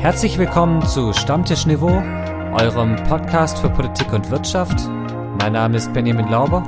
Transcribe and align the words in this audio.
Herzlich 0.00 0.38
willkommen 0.38 0.86
zu 0.86 1.12
Stammtischniveau, 1.12 2.00
eurem 2.52 2.94
Podcast 3.08 3.58
für 3.58 3.68
Politik 3.68 4.12
und 4.12 4.30
Wirtschaft. 4.30 4.78
Mein 5.40 5.54
Name 5.54 5.76
ist 5.76 5.92
Benjamin 5.92 6.28
Lauber. 6.28 6.62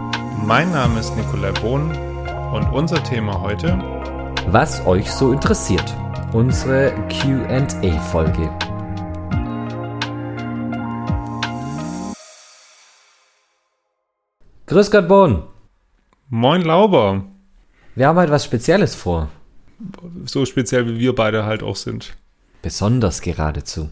Mein 0.45 0.73
Name 0.73 0.99
ist 0.99 1.17
Nikolai 1.17 1.53
Bohn 1.53 1.93
und 2.53 2.65
unser 2.73 3.01
Thema 3.05 3.41
heute. 3.41 3.79
Was 4.49 4.85
euch 4.85 5.13
so 5.13 5.31
interessiert. 5.31 5.95
Unsere 6.33 6.93
QA-Folge. 7.09 8.51
Grüß 14.67 14.91
Gott, 14.91 15.07
Bohn. 15.07 15.45
Moin, 16.31 16.63
Lauber. 16.63 17.23
Wir 17.95 18.09
haben 18.09 18.19
heute 18.19 18.33
was 18.33 18.45
Spezielles 18.45 18.97
vor. 18.97 19.29
So 20.25 20.45
speziell 20.45 20.89
wie 20.89 20.99
wir 20.99 21.15
beide 21.15 21.45
halt 21.45 21.63
auch 21.63 21.77
sind. 21.77 22.17
Besonders 22.63 23.21
geradezu. 23.23 23.89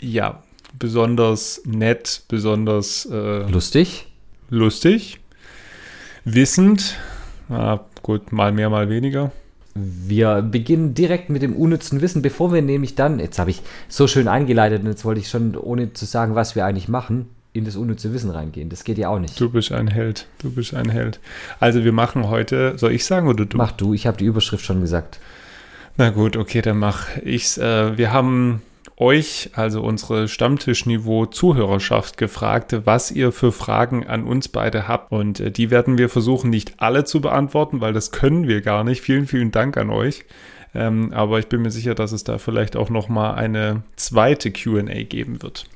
Ja, 0.00 0.42
besonders 0.78 1.62
nett, 1.64 2.22
besonders 2.28 3.06
äh, 3.10 3.48
Lustig? 3.50 4.06
lustig, 4.50 5.20
wissend. 6.24 6.96
Ah, 7.48 7.80
gut, 8.02 8.32
mal 8.32 8.52
mehr, 8.52 8.70
mal 8.70 8.88
weniger. 8.88 9.32
Wir 9.74 10.42
beginnen 10.42 10.94
direkt 10.94 11.30
mit 11.30 11.42
dem 11.42 11.54
unnützen 11.54 12.00
Wissen, 12.00 12.20
bevor 12.20 12.52
wir 12.52 12.62
nämlich 12.62 12.94
dann, 12.96 13.20
jetzt 13.20 13.38
habe 13.38 13.50
ich 13.50 13.62
so 13.88 14.08
schön 14.08 14.26
eingeleitet 14.26 14.82
und 14.82 14.88
jetzt 14.88 15.04
wollte 15.04 15.20
ich 15.20 15.28
schon, 15.28 15.56
ohne 15.56 15.92
zu 15.92 16.04
sagen, 16.04 16.34
was 16.34 16.56
wir 16.56 16.64
eigentlich 16.64 16.88
machen, 16.88 17.28
in 17.52 17.64
das 17.64 17.76
unnütze 17.76 18.12
Wissen 18.12 18.30
reingehen. 18.30 18.68
Das 18.68 18.84
geht 18.84 18.98
ja 18.98 19.08
auch 19.08 19.18
nicht. 19.20 19.40
Du 19.40 19.50
bist 19.50 19.72
ein 19.72 19.88
Held. 19.88 20.26
Du 20.38 20.50
bist 20.50 20.74
ein 20.74 20.90
Held. 20.90 21.20
Also 21.60 21.84
wir 21.84 21.92
machen 21.92 22.28
heute, 22.28 22.76
soll 22.76 22.92
ich 22.92 23.04
sagen 23.04 23.28
oder 23.28 23.46
du? 23.46 23.56
Mach 23.56 23.72
du, 23.72 23.94
ich 23.94 24.06
habe 24.06 24.16
die 24.16 24.24
Überschrift 24.26 24.64
schon 24.64 24.80
gesagt. 24.80 25.20
Na 26.00 26.10
gut, 26.10 26.36
okay, 26.36 26.62
dann 26.62 26.78
mach 26.78 27.16
ich's. 27.24 27.58
Äh, 27.58 27.98
wir 27.98 28.12
haben 28.12 28.62
euch, 28.96 29.50
also 29.54 29.82
unsere 29.82 30.28
Stammtischniveau-Zuhörerschaft, 30.28 32.16
gefragt, 32.16 32.82
was 32.84 33.10
ihr 33.10 33.32
für 33.32 33.50
Fragen 33.50 34.06
an 34.06 34.22
uns 34.22 34.46
beide 34.46 34.86
habt. 34.86 35.10
Und 35.10 35.40
äh, 35.40 35.50
die 35.50 35.72
werden 35.72 35.98
wir 35.98 36.08
versuchen, 36.08 36.50
nicht 36.50 36.74
alle 36.80 37.02
zu 37.02 37.20
beantworten, 37.20 37.80
weil 37.80 37.92
das 37.92 38.12
können 38.12 38.46
wir 38.46 38.60
gar 38.60 38.84
nicht. 38.84 39.00
Vielen, 39.00 39.26
vielen 39.26 39.50
Dank 39.50 39.76
an 39.76 39.90
euch. 39.90 40.24
Ähm, 40.72 41.12
aber 41.12 41.40
ich 41.40 41.48
bin 41.48 41.62
mir 41.62 41.72
sicher, 41.72 41.96
dass 41.96 42.12
es 42.12 42.22
da 42.22 42.38
vielleicht 42.38 42.76
auch 42.76 42.90
noch 42.90 43.08
mal 43.08 43.34
eine 43.34 43.82
zweite 43.96 44.52
Q&A 44.52 45.02
geben 45.02 45.42
wird. 45.42 45.66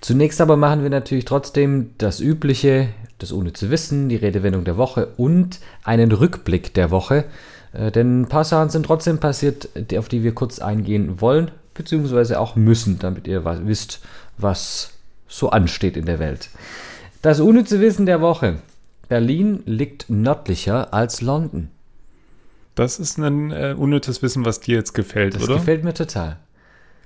Zunächst 0.00 0.40
aber 0.40 0.56
machen 0.56 0.84
wir 0.84 0.90
natürlich 0.90 1.24
trotzdem 1.24 1.90
das 1.98 2.20
Übliche, 2.20 2.90
das 3.18 3.32
unnütze 3.32 3.72
Wissen, 3.72 4.08
die 4.08 4.14
Redewendung 4.14 4.62
der 4.62 4.76
Woche 4.76 5.08
und 5.16 5.58
einen 5.82 6.12
Rückblick 6.12 6.74
der 6.74 6.92
Woche. 6.92 7.24
Äh, 7.72 7.90
denn 7.90 8.22
ein 8.22 8.28
paar 8.28 8.44
Sachen 8.44 8.70
sind 8.70 8.86
trotzdem 8.86 9.18
passiert, 9.18 9.68
die- 9.74 9.98
auf 9.98 10.08
die 10.08 10.22
wir 10.22 10.34
kurz 10.34 10.58
eingehen 10.58 11.20
wollen, 11.20 11.50
beziehungsweise 11.74 12.40
auch 12.40 12.56
müssen, 12.56 12.98
damit 12.98 13.26
ihr 13.26 13.44
was, 13.44 13.66
wisst, 13.66 14.00
was 14.38 14.92
so 15.28 15.50
ansteht 15.50 15.96
in 15.96 16.06
der 16.06 16.18
Welt. 16.18 16.48
Das 17.22 17.40
unnütze 17.40 17.80
Wissen 17.80 18.06
der 18.06 18.20
Woche. 18.20 18.56
Berlin 19.08 19.62
liegt 19.66 20.08
nördlicher 20.10 20.92
als 20.94 21.20
London. 21.20 21.68
Das 22.74 22.98
ist 22.98 23.18
ein 23.18 23.50
äh, 23.50 23.74
unnützes 23.76 24.22
Wissen, 24.22 24.44
was 24.44 24.60
dir 24.60 24.76
jetzt 24.76 24.92
gefällt, 24.94 25.34
Das 25.34 25.42
oder? 25.42 25.54
gefällt 25.56 25.82
mir 25.84 25.94
total. 25.94 26.36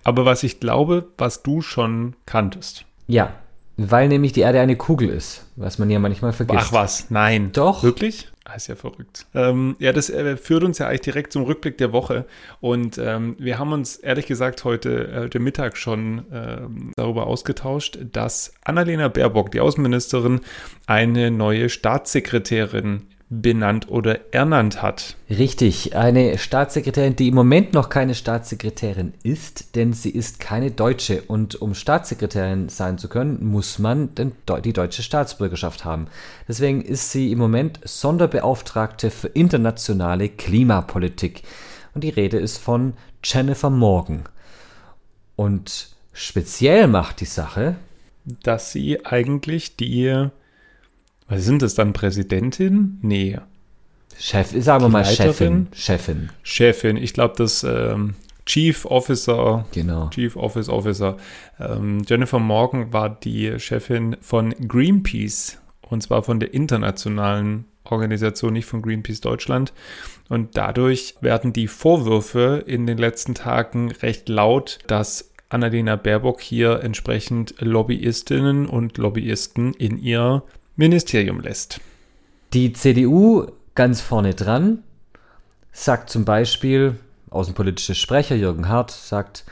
Aber 0.04 0.24
was 0.24 0.42
ich 0.42 0.60
glaube, 0.60 1.06
was 1.16 1.42
du 1.42 1.62
schon 1.62 2.14
kanntest. 2.26 2.84
Ja, 3.06 3.32
weil 3.76 4.08
nämlich 4.08 4.32
die 4.32 4.40
Erde 4.40 4.60
eine 4.60 4.76
Kugel 4.76 5.08
ist, 5.08 5.46
was 5.56 5.78
man 5.78 5.88
ja 5.90 5.98
manchmal 5.98 6.32
vergisst. 6.32 6.58
Ach 6.60 6.72
was, 6.72 7.10
nein. 7.10 7.52
Doch. 7.52 7.82
Wirklich? 7.82 8.28
Ah, 8.44 8.54
ist 8.54 8.66
ja 8.66 8.74
verrückt. 8.74 9.26
Ähm, 9.34 9.76
ja, 9.78 9.92
das 9.92 10.10
äh, 10.10 10.36
führt 10.36 10.64
uns 10.64 10.78
ja 10.78 10.88
eigentlich 10.88 11.02
direkt 11.02 11.32
zum 11.32 11.44
Rückblick 11.44 11.78
der 11.78 11.92
Woche. 11.92 12.24
Und 12.60 12.98
ähm, 12.98 13.36
wir 13.38 13.58
haben 13.60 13.72
uns 13.72 13.96
ehrlich 13.96 14.26
gesagt 14.26 14.64
heute, 14.64 15.08
äh, 15.08 15.20
heute 15.20 15.38
Mittag 15.38 15.76
schon 15.76 16.24
ähm, 16.32 16.92
darüber 16.96 17.28
ausgetauscht, 17.28 17.98
dass 18.12 18.52
Annalena 18.64 19.06
Baerbock, 19.06 19.52
die 19.52 19.60
Außenministerin, 19.60 20.40
eine 20.86 21.30
neue 21.30 21.68
Staatssekretärin 21.68 23.06
benannt 23.40 23.88
oder 23.88 24.34
ernannt 24.34 24.82
hat. 24.82 25.16
Richtig, 25.30 25.96
eine 25.96 26.36
Staatssekretärin, 26.36 27.16
die 27.16 27.28
im 27.28 27.34
Moment 27.34 27.72
noch 27.72 27.88
keine 27.88 28.14
Staatssekretärin 28.14 29.14
ist, 29.22 29.74
denn 29.74 29.94
sie 29.94 30.10
ist 30.10 30.38
keine 30.38 30.70
Deutsche. 30.70 31.22
Und 31.22 31.60
um 31.62 31.74
Staatssekretärin 31.74 32.68
sein 32.68 32.98
zu 32.98 33.08
können, 33.08 33.42
muss 33.42 33.78
man 33.78 34.10
die 34.14 34.72
deutsche 34.74 35.02
Staatsbürgerschaft 35.02 35.86
haben. 35.86 36.08
Deswegen 36.46 36.82
ist 36.82 37.10
sie 37.10 37.32
im 37.32 37.38
Moment 37.38 37.80
Sonderbeauftragte 37.84 39.10
für 39.10 39.28
internationale 39.28 40.28
Klimapolitik. 40.28 41.42
Und 41.94 42.04
die 42.04 42.10
Rede 42.10 42.38
ist 42.38 42.58
von 42.58 42.92
Jennifer 43.24 43.70
Morgan. 43.70 44.24
Und 45.36 45.96
speziell 46.12 46.86
macht 46.86 47.20
die 47.20 47.24
Sache, 47.24 47.76
Dass 48.24 48.70
sie 48.70 49.04
eigentlich 49.04 49.76
die, 49.76 50.28
was 51.32 51.44
sind 51.44 51.62
das 51.62 51.74
dann, 51.74 51.92
Präsidentin? 51.92 52.98
Nee, 53.02 53.38
Chef, 54.18 54.54
sagen 54.62 54.84
wir 54.84 54.88
mal 54.88 55.02
Leiterin? 55.04 55.68
Chefin. 55.72 55.72
Chefin, 55.72 56.30
Chefin. 56.42 56.96
Ich 56.96 57.14
glaube, 57.14 57.34
das 57.36 57.64
ähm, 57.64 58.14
Chief 58.46 58.84
Officer 58.84 59.64
genau. 59.72 60.10
Chief 60.10 60.36
Office 60.36 60.68
Officer. 60.68 61.16
Ähm, 61.58 62.02
Jennifer 62.06 62.38
Morgan 62.38 62.92
war 62.92 63.08
die 63.08 63.58
Chefin 63.58 64.16
von 64.20 64.50
Greenpeace 64.50 65.58
und 65.88 66.02
zwar 66.02 66.22
von 66.22 66.40
der 66.40 66.52
internationalen 66.54 67.66
Organisation, 67.84 68.52
nicht 68.52 68.66
von 68.66 68.82
Greenpeace 68.82 69.20
Deutschland. 69.20 69.72
Und 70.28 70.56
dadurch 70.56 71.16
werden 71.20 71.52
die 71.52 71.66
Vorwürfe 71.66 72.62
in 72.66 72.86
den 72.86 72.98
letzten 72.98 73.34
Tagen 73.34 73.90
recht 73.90 74.28
laut, 74.28 74.78
dass 74.86 75.32
Annalena 75.48 75.96
Baerbock 75.96 76.40
hier 76.40 76.80
entsprechend 76.82 77.54
Lobbyistinnen 77.58 78.66
und 78.66 78.96
Lobbyisten 78.98 79.74
in 79.74 79.98
ihr 79.98 80.42
Ministerium 80.76 81.40
lässt. 81.40 81.80
Die 82.54 82.72
CDU 82.72 83.46
ganz 83.74 84.00
vorne 84.00 84.34
dran 84.34 84.82
sagt 85.72 86.10
zum 86.10 86.24
Beispiel, 86.24 86.96
außenpolitische 87.30 87.94
Sprecher 87.94 88.36
Jürgen 88.36 88.68
Hart 88.68 88.90
sagt, 88.90 89.44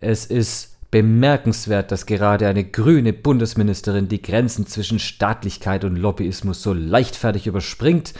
es 0.00 0.26
ist 0.26 0.76
bemerkenswert, 0.90 1.92
dass 1.92 2.06
gerade 2.06 2.46
eine 2.46 2.64
grüne 2.64 3.12
Bundesministerin 3.12 4.08
die 4.08 4.22
Grenzen 4.22 4.66
zwischen 4.66 4.98
Staatlichkeit 4.98 5.84
und 5.84 5.96
Lobbyismus 5.96 6.62
so 6.62 6.72
leichtfertig 6.72 7.46
überspringt, 7.46 8.14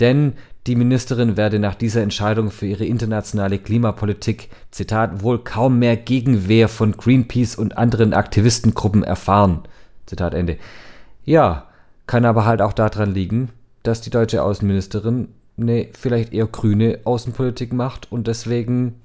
denn 0.00 0.34
die 0.66 0.76
Ministerin 0.76 1.36
werde 1.36 1.58
nach 1.58 1.74
dieser 1.74 2.02
Entscheidung 2.02 2.50
für 2.50 2.66
ihre 2.66 2.84
internationale 2.84 3.58
Klimapolitik, 3.58 4.50
Zitat, 4.70 5.22
wohl 5.22 5.42
kaum 5.42 5.78
mehr 5.78 5.96
Gegenwehr 5.96 6.68
von 6.68 6.92
Greenpeace 6.92 7.56
und 7.56 7.78
anderen 7.78 8.12
Aktivistengruppen 8.12 9.02
erfahren. 9.02 9.62
Zitat 10.06 10.34
Ende. 10.34 10.58
Ja, 11.24 11.69
kann 12.10 12.24
aber 12.24 12.44
halt 12.44 12.60
auch 12.60 12.72
daran 12.72 13.14
liegen, 13.14 13.50
dass 13.84 14.00
die 14.00 14.10
deutsche 14.10 14.42
Außenministerin 14.42 15.28
eine 15.56 15.86
vielleicht 15.92 16.32
eher 16.32 16.48
grüne 16.48 16.98
Außenpolitik 17.04 17.72
macht 17.72 18.10
und 18.10 18.26
deswegen 18.26 18.96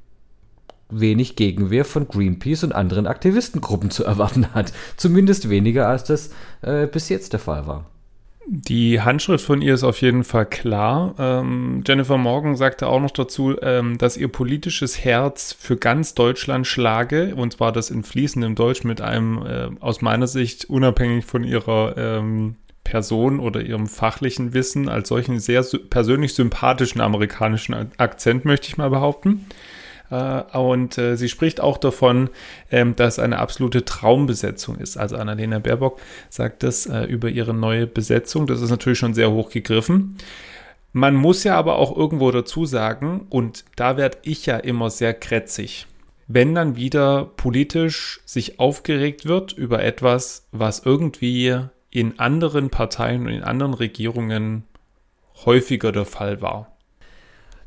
wenig 0.90 1.36
Gegenwehr 1.36 1.86
von 1.86 2.08
Greenpeace 2.08 2.64
und 2.64 2.74
anderen 2.74 3.06
Aktivistengruppen 3.06 3.92
zu 3.92 4.06
erwarten 4.06 4.56
hat. 4.56 4.74
Zumindest 4.98 5.52
weniger, 5.52 5.88
als 5.88 6.06
das 6.06 6.32
äh, 6.64 6.88
bis 6.88 7.10
jetzt 7.10 7.34
der 7.34 7.40
Fall 7.40 7.68
war. 7.68 7.86
Die 8.48 9.00
Handschrift 9.00 9.46
von 9.46 9.62
ihr 9.62 9.76
ist 9.76 9.84
auf 9.84 10.02
jeden 10.02 10.24
Fall 10.24 10.48
klar. 10.48 11.14
Ähm, 11.20 11.84
Jennifer 11.86 12.18
Morgan 12.18 12.56
sagte 12.56 12.88
auch 12.88 13.00
noch 13.00 13.12
dazu, 13.12 13.56
ähm, 13.62 14.00
dass 14.00 14.18
ihr 14.18 14.30
politisches 14.30 15.06
Herz 15.06 15.54
für 15.54 15.78
ganz 15.78 16.16
Deutschland 16.16 16.66
schlage, 16.66 17.36
und 17.36 17.54
zwar 17.54 17.72
das 17.72 17.92
in 17.92 18.02
fließendem 18.02 18.56
Deutsch 18.56 18.84
mit 18.84 19.00
einem 19.00 19.46
äh, 19.46 19.70
aus 19.80 20.02
meiner 20.02 20.26
Sicht 20.26 20.66
unabhängig 20.66 21.24
von 21.24 21.44
ihrer 21.44 21.96
ähm, 21.98 22.56
Person 22.86 23.42
oder 23.42 23.60
ihrem 23.62 23.88
fachlichen 23.88 24.54
Wissen 24.54 24.88
als 24.88 25.10
solchen 25.10 25.40
sehr 25.40 25.66
persönlich 25.90 26.34
sympathischen 26.34 27.02
amerikanischen 27.02 27.74
Ak- 27.74 27.88
Akzent, 27.98 28.46
möchte 28.46 28.70
ich 28.70 28.78
mal 28.78 28.90
behaupten. 28.90 29.48
Äh, 30.10 30.58
und 30.58 30.98
äh, 30.98 31.18
sie 31.18 31.28
spricht 31.28 31.60
auch 31.60 31.78
davon, 31.78 32.30
ähm, 32.72 32.96
dass 32.96 33.20
eine 33.20 33.40
absolute 33.40 33.84
Traumbesetzung 33.84 34.78
ist. 34.78 34.98
Also 34.98 35.18
Annalena 35.18 35.60
Baerbock 35.60 36.00
sagt 36.30 36.64
das 36.64 36.86
äh, 36.86 37.04
über 37.04 37.28
ihre 37.30 37.54
neue 37.54 37.88
Besetzung. 37.88 38.48
Das 38.48 38.62
ist 38.62 38.70
natürlich 38.70 39.00
schon 39.00 39.16
sehr 39.16 39.32
hoch 39.32 39.50
gegriffen. 39.50 40.18
Man 40.94 41.16
muss 41.16 41.44
ja 41.44 41.58
aber 41.58 41.78
auch 41.78 41.98
irgendwo 41.98 42.32
dazu 42.32 42.66
sagen, 42.66 43.26
und 43.30 43.66
da 43.76 43.98
werde 43.98 44.20
ich 44.22 44.46
ja 44.46 44.58
immer 44.58 44.90
sehr 44.90 45.14
krätzig, 45.14 45.88
wenn 46.28 46.56
dann 46.56 46.76
wieder 46.76 47.26
politisch 47.36 48.22
sich 48.26 48.60
aufgeregt 48.60 49.26
wird 49.26 49.52
über 49.54 49.84
etwas, 49.84 50.48
was 50.52 50.86
irgendwie 50.86 51.60
in 51.96 52.20
anderen 52.20 52.70
Parteien 52.70 53.26
und 53.26 53.32
in 53.32 53.44
anderen 53.44 53.74
Regierungen 53.74 54.64
häufiger 55.46 55.94
der 55.94 56.06
Fall 56.06 56.42
war. 56.42 56.76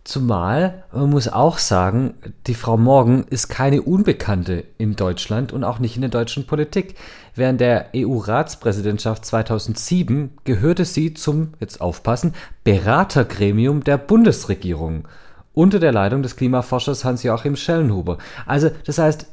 Zumal, 0.05 0.85
man 0.93 1.11
muss 1.11 1.29
auch 1.29 1.59
sagen, 1.59 2.15
die 2.47 2.55
Frau 2.55 2.77
Morgan 2.77 3.25
ist 3.29 3.49
keine 3.49 3.83
Unbekannte 3.83 4.65
in 4.77 4.97
Deutschland 4.97 5.53
und 5.53 5.65
auch 5.65 5.79
nicht 5.79 5.97
in 5.97 6.03
der 6.03 6.11
deutschen 6.11 6.47
Politik. 6.47 6.95
Während 7.35 7.61
der 7.61 7.91
EU-Ratspräsidentschaft 7.95 9.25
2007 9.25 10.31
gehörte 10.45 10.85
sie 10.85 11.15
zum, 11.15 11.55
jetzt 11.61 11.81
aufpassen, 11.81 12.35
Beratergremium 12.65 13.85
der 13.85 13.99
Bundesregierung 13.99 15.09
unter 15.55 15.79
der 15.79 15.93
Leitung 15.93 16.23
des 16.23 16.37
Klimaforschers 16.37 17.05
Hans-Joachim 17.05 17.57
Schellenhuber. 17.57 18.19
Also, 18.47 18.71
das 18.85 18.99
heißt, 18.99 19.27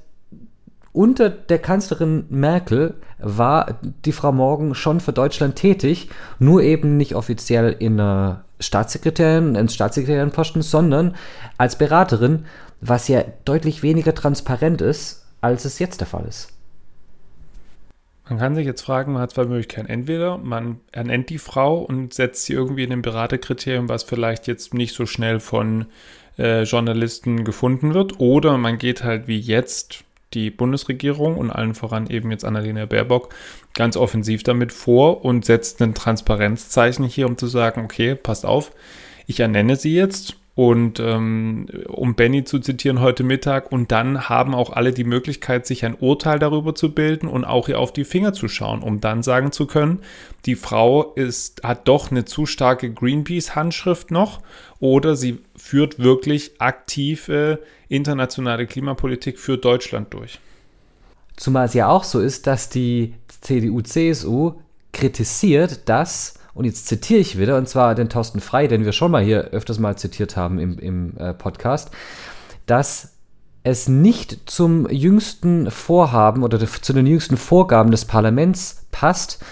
unter 0.96 1.30
der 1.30 1.60
Kanzlerin 1.60 2.26
Merkel 2.30 2.96
war 3.20 3.80
die 4.06 4.12
Frau 4.12 4.32
Morgan 4.32 4.76
schon 4.76 5.00
für 5.00 5.14
Deutschland 5.14 5.56
tätig, 5.56 6.10
nur 6.40 6.62
eben 6.64 6.98
nicht 6.98 7.16
offiziell 7.16 7.76
in 7.78 8.00
einer 8.00 8.46
Staatssekretärin, 8.60 9.56
in 9.56 9.68
Staatssekretärinposten, 9.68 10.62
sondern 10.62 11.16
als 11.58 11.78
Beraterin, 11.78 12.46
was 12.80 13.08
ja 13.08 13.24
deutlich 13.44 13.84
weniger 13.84 14.16
transparent 14.16 14.82
ist, 14.82 15.26
als 15.42 15.66
es 15.66 15.80
jetzt 15.80 16.00
der 16.00 16.08
Fall 16.08 16.26
ist. 16.26 16.54
Man 18.30 18.40
kann 18.40 18.56
sich 18.56 18.66
jetzt 18.66 18.82
fragen, 18.82 19.14
man 19.14 19.22
hat 19.22 19.32
zwei 19.32 19.46
Möglichkeiten. 19.46 19.88
Entweder 19.88 20.38
man 20.38 20.80
ernennt 20.92 21.30
die 21.30 21.38
Frau 21.38 21.78
und 21.78 22.14
setzt 22.14 22.46
sie 22.46 22.54
irgendwie 22.54 22.84
in 22.84 22.92
ein 22.92 23.02
Beraterkriterium, 23.04 23.88
was 23.88 24.04
vielleicht 24.04 24.48
jetzt 24.48 24.74
nicht 24.74 24.96
so 24.96 25.06
schnell 25.06 25.40
von 25.40 25.86
äh, 26.40 26.64
Journalisten 26.64 27.44
gefunden 27.44 27.94
wird, 27.94 28.20
oder 28.20 28.58
man 28.58 28.78
geht 28.78 29.04
halt 29.04 29.28
wie 29.28 29.40
jetzt 29.40 30.06
die 30.36 30.52
Bundesregierung 30.52 31.38
und 31.38 31.50
allen 31.50 31.74
voran 31.74 32.08
eben 32.08 32.30
jetzt 32.30 32.46
Annalena 32.46 32.86
Baerbock 32.86 33.34
ganz 33.74 33.98
offensiv 33.98 34.44
damit 34.44 34.72
vor 34.72 35.26
und 35.26 35.46
setzt 35.46 35.82
ein 35.82 35.96
Transparenzzeichen 35.96 37.06
hier, 37.06 37.28
um 37.28 37.38
zu 37.38 37.48
sagen, 37.48 37.82
okay, 37.84 38.16
passt 38.16 38.46
auf, 38.46 38.72
ich 39.26 39.40
ernenne 39.40 39.76
sie 39.76 39.96
jetzt 39.96 40.38
und 40.56 41.02
ähm, 41.02 41.68
um 41.88 42.16
Benny 42.16 42.46
zu 42.46 42.60
zitieren 42.60 43.02
heute 43.02 43.24
Mittag, 43.24 43.74
und 43.74 43.92
dann 43.92 44.30
haben 44.30 44.56
auch 44.56 44.72
alle 44.72 44.94
die 44.94 45.04
Möglichkeit, 45.04 45.68
sich 45.68 45.84
ein 45.84 45.98
Urteil 46.00 46.40
darüber 46.40 46.74
zu 46.74 46.94
bilden 46.94 47.28
und 47.28 47.44
auch 47.44 47.68
ihr 47.68 47.78
auf 47.78 47.92
die 47.92 48.06
Finger 48.06 48.32
zu 48.32 48.48
schauen, 48.48 48.82
um 48.82 49.02
dann 49.02 49.22
sagen 49.22 49.52
zu 49.52 49.68
können, 49.68 50.00
die 50.46 50.56
Frau 50.56 51.14
ist, 51.16 51.64
hat 51.64 51.90
doch 51.90 52.10
eine 52.10 52.24
zu 52.24 52.46
starke 52.46 52.90
Greenpeace-Handschrift 52.90 54.12
noch 54.12 54.40
oder 54.80 55.18
sie 55.18 55.40
führt 55.58 56.00
wirklich 56.00 56.54
aktive 56.60 57.60
internationale 57.88 58.68
Klimapolitik 58.68 59.40
für 59.40 59.58
Deutschland 59.58 60.14
durch. 60.14 60.40
Zumal 61.36 61.66
es 61.66 61.74
ja 61.74 61.88
auch 61.88 62.04
so 62.04 62.20
ist, 62.20 62.48
dass 62.48 62.70
die 62.70 63.14
CDU-CSU 63.42 64.54
kritisiert, 64.94 65.88
dass 65.90 66.40
und 66.56 66.64
jetzt 66.64 66.88
zitiere 66.88 67.20
ich 67.20 67.38
wieder, 67.38 67.58
und 67.58 67.68
zwar 67.68 67.96
den 67.96 68.08
Thorsten 68.08 68.40
Frei, 68.40 68.68
den 68.68 68.86
wir 68.86 68.94
schon 68.94 69.12
mal 69.12 69.22
hier 69.22 69.50
öfters 69.52 69.78
mal 69.78 69.98
zitiert 69.98 70.38
haben 70.38 70.58
im, 70.58 70.80
im 70.80 71.18
äh, 71.18 71.34
Podcast, 71.34 71.92
dass 72.66 73.12
es 73.64 73.90
nicht 73.90 74.50
zum 74.50 74.90
jüngsten 74.90 75.70
Vorhaben 75.70 76.44
oder 76.44 76.60
zu 76.66 76.94
den 76.94 77.08
jüngsten 77.08 77.36
Vorgaben 77.36 77.92
des 77.92 78.06
Parlaments 78.06 78.86
passt, 78.92 79.44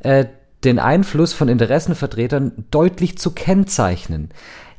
äh, 0.00 0.26
den 0.64 0.78
Einfluss 0.78 1.32
von 1.32 1.48
Interessenvertretern 1.48 2.66
deutlich 2.70 3.16
zu 3.16 3.30
kennzeichnen. 3.30 4.28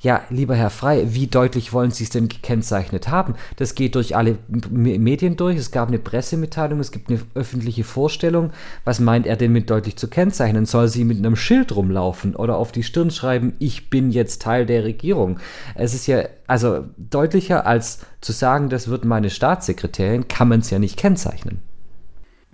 Ja, 0.03 0.23
lieber 0.31 0.55
Herr 0.55 0.71
Frei, 0.71 1.13
wie 1.13 1.27
deutlich 1.27 1.73
wollen 1.73 1.91
Sie 1.91 2.05
es 2.05 2.09
denn 2.09 2.27
gekennzeichnet 2.27 3.09
haben? 3.09 3.35
Das 3.57 3.75
geht 3.75 3.93
durch 3.93 4.15
alle 4.15 4.39
Medien 4.71 5.37
durch. 5.37 5.57
Es 5.57 5.69
gab 5.69 5.89
eine 5.89 5.99
Pressemitteilung, 5.99 6.79
es 6.79 6.91
gibt 6.91 7.09
eine 7.09 7.19
öffentliche 7.35 7.83
Vorstellung. 7.83 8.49
Was 8.83 8.99
meint 8.99 9.27
er 9.27 9.35
denn 9.35 9.51
mit 9.51 9.69
deutlich 9.69 9.97
zu 9.97 10.07
kennzeichnen? 10.07 10.65
Soll 10.65 10.87
sie 10.87 11.03
mit 11.03 11.19
einem 11.19 11.35
Schild 11.35 11.75
rumlaufen 11.75 12.35
oder 12.35 12.57
auf 12.57 12.71
die 12.71 12.81
Stirn 12.81 13.11
schreiben, 13.11 13.53
ich 13.59 13.91
bin 13.91 14.09
jetzt 14.09 14.41
Teil 14.41 14.65
der 14.65 14.85
Regierung? 14.85 15.39
Es 15.75 15.93
ist 15.93 16.07
ja, 16.07 16.23
also 16.47 16.85
deutlicher 16.97 17.67
als 17.67 17.99
zu 18.21 18.31
sagen, 18.31 18.69
das 18.69 18.87
wird 18.87 19.05
meine 19.05 19.29
Staatssekretärin, 19.29 20.27
kann 20.27 20.47
man 20.47 20.61
es 20.61 20.71
ja 20.71 20.79
nicht 20.79 20.97
kennzeichnen. 20.97 21.59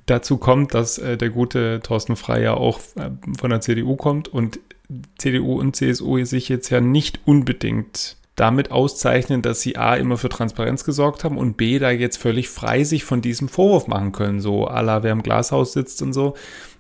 Dazu 0.06 0.38
kommt, 0.38 0.74
dass 0.74 0.98
äh, 0.98 1.18
der 1.18 1.30
gute 1.30 1.80
Thorsten 1.82 2.18
Frey 2.18 2.44
ja 2.44 2.56
auch 2.56 2.80
äh, 2.96 3.10
von 3.38 3.50
der 3.50 3.62
CDU 3.62 3.96
kommt 3.96 4.28
und 4.28 4.60
CDU 5.18 5.60
und 5.60 5.76
CSU 5.76 6.24
sich 6.26 6.50
jetzt 6.50 6.70
ja 6.70 6.82
nicht 6.82 7.20
unbedingt 7.26 8.18
damit 8.38 8.72
auszeichnen, 8.72 9.42
dass 9.42 9.62
sie 9.62 9.78
A 9.78 9.96
immer 9.96 10.18
für 10.18 10.30
Transparenz 10.30 10.84
gesorgt 10.84 11.24
haben 11.24 11.38
und 11.38 11.58
B 11.58 11.80
da 11.80 11.90
jetzt 11.90 12.18
völlig 12.18 12.50
frei 12.50 12.84
sich 12.84 13.04
von 13.04 13.22
diesem 13.22 13.50
Vorwurf 13.50 13.88
machen 13.88 14.12
können, 14.12 14.40
so 14.40 14.68
à 14.68 14.82
la 14.82 15.02
wer 15.02 15.12
im 15.12 15.24
Glashaus 15.24 15.74
sitzt 15.74 16.02
und 16.04 16.14
so. 16.14 16.36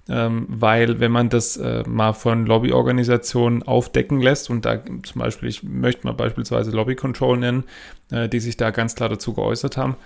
Ähm, 0.07 0.45
weil 0.47 0.99
wenn 0.99 1.11
man 1.11 1.29
das 1.29 1.57
äh, 1.57 1.83
mal 1.85 2.13
von 2.13 2.45
Lobbyorganisationen 2.45 3.63
aufdecken 3.63 4.21
lässt 4.21 4.49
und 4.49 4.63
da 4.65 4.81
zum 4.85 5.19
Beispiel, 5.19 5.49
ich 5.49 5.63
möchte 5.63 6.05
mal 6.07 6.13
beispielsweise 6.13 6.71
Lobby 6.71 6.95
Control 6.95 7.37
nennen, 7.37 7.63
äh, 8.11 8.29
die 8.29 8.39
sich 8.39 8.55
da 8.55 8.69
ganz 8.69 8.95
klar 8.95 9.09
dazu 9.09 9.33
geäußert 9.33 9.75
haben, 9.75 9.97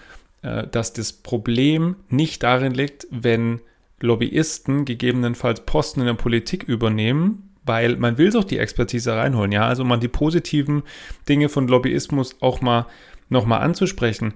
äh, 0.41 0.65
dass 0.65 0.93
das 0.93 1.13
Problem 1.13 1.97
nicht 2.09 2.41
darin 2.41 2.73
liegt, 2.73 3.07
wenn 3.11 3.59
Lobbyisten 3.99 4.85
gegebenenfalls 4.85 5.61
Posten 5.61 5.99
in 5.99 6.07
der 6.07 6.13
Politik 6.15 6.63
übernehmen, 6.63 7.50
weil 7.71 7.95
man 7.95 8.17
will 8.17 8.31
doch 8.31 8.43
die 8.43 8.57
Expertise 8.57 9.15
reinholen, 9.15 9.53
ja, 9.53 9.65
also 9.65 9.85
mal 9.85 9.97
die 9.97 10.09
positiven 10.09 10.83
Dinge 11.29 11.47
von 11.47 11.69
Lobbyismus 11.69 12.35
auch 12.41 12.59
mal 12.59 12.85
nochmal 13.29 13.61
anzusprechen. 13.61 14.33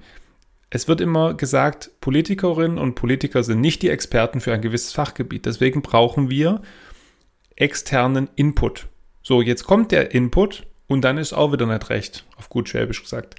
Es 0.70 0.88
wird 0.88 1.02
immer 1.02 1.34
gesagt, 1.34 1.92
Politikerinnen 2.00 2.78
und 2.78 2.96
Politiker 2.96 3.44
sind 3.44 3.60
nicht 3.60 3.82
die 3.82 3.90
Experten 3.90 4.40
für 4.40 4.54
ein 4.54 4.62
gewisses 4.62 4.94
Fachgebiet. 4.94 5.46
Deswegen 5.46 5.82
brauchen 5.82 6.30
wir 6.30 6.62
externen 7.56 8.30
Input. 8.36 8.88
So, 9.22 9.42
jetzt 9.42 9.66
kommt 9.66 9.92
der 9.92 10.14
Input 10.14 10.66
und 10.88 11.02
dann 11.04 11.18
ist 11.18 11.34
auch 11.34 11.52
wieder 11.52 11.66
nicht 11.66 11.90
recht, 11.90 12.26
auf 12.38 12.50
gut 12.50 12.70
Schwäbisch 12.70 13.04
gesagt 13.04 13.36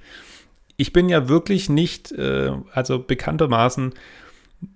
ich 0.77 0.93
bin 0.93 1.09
ja 1.09 1.29
wirklich 1.29 1.69
nicht, 1.69 2.13
äh, 2.13 2.53
also 2.73 2.99
bekanntermaßen, 2.99 3.95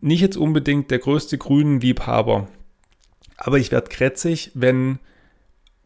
nicht 0.01 0.21
jetzt 0.21 0.37
unbedingt 0.37 0.91
der 0.91 0.99
größte 0.99 1.39
Grünen-Liebhaber. 1.39 2.49
Aber 3.37 3.59
ich 3.59 3.71
werde 3.71 3.89
krätzig, 3.89 4.51
wenn 4.55 4.99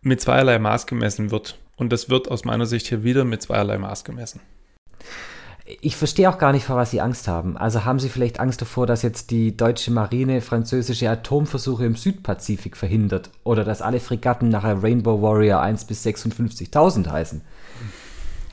mit 0.05 0.21
zweierlei 0.21 0.59
Maß 0.59 0.87
gemessen 0.87 1.31
wird. 1.31 1.59
Und 1.77 1.93
das 1.93 2.09
wird 2.09 2.31
aus 2.31 2.45
meiner 2.45 2.67
Sicht 2.67 2.87
hier 2.87 3.03
wieder 3.03 3.25
mit 3.25 3.43
zweierlei 3.43 3.79
Maß 3.79 4.05
gemessen. 4.05 4.41
Ich 5.81 5.97
verstehe 5.97 6.29
auch 6.29 6.37
gar 6.37 6.53
nicht, 6.53 6.67
vor 6.67 6.77
was 6.77 6.91
Sie 6.91 7.01
Angst 7.01 7.27
haben. 7.27 7.56
Also 7.56 7.87
haben 7.87 7.99
Sie 7.99 8.11
vielleicht 8.11 8.39
Angst 8.39 8.61
davor, 8.61 8.87
dass 8.87 9.01
jetzt 9.01 9.31
die 9.31 9.56
deutsche 9.56 9.91
Marine 9.91 10.43
französische 10.43 11.09
Atomversuche 11.09 11.87
im 11.87 11.97
Südpazifik 11.97 12.77
verhindert? 12.77 13.31
Oder 13.45 13.65
dass 13.65 13.81
alle 13.81 13.99
Fregatten 13.99 14.51
nachher 14.51 14.83
Rainbow 14.83 15.23
Warrior 15.23 15.61
1 15.61 15.87
bis 15.87 16.05
56.000 16.05 17.11
heißen? 17.11 17.41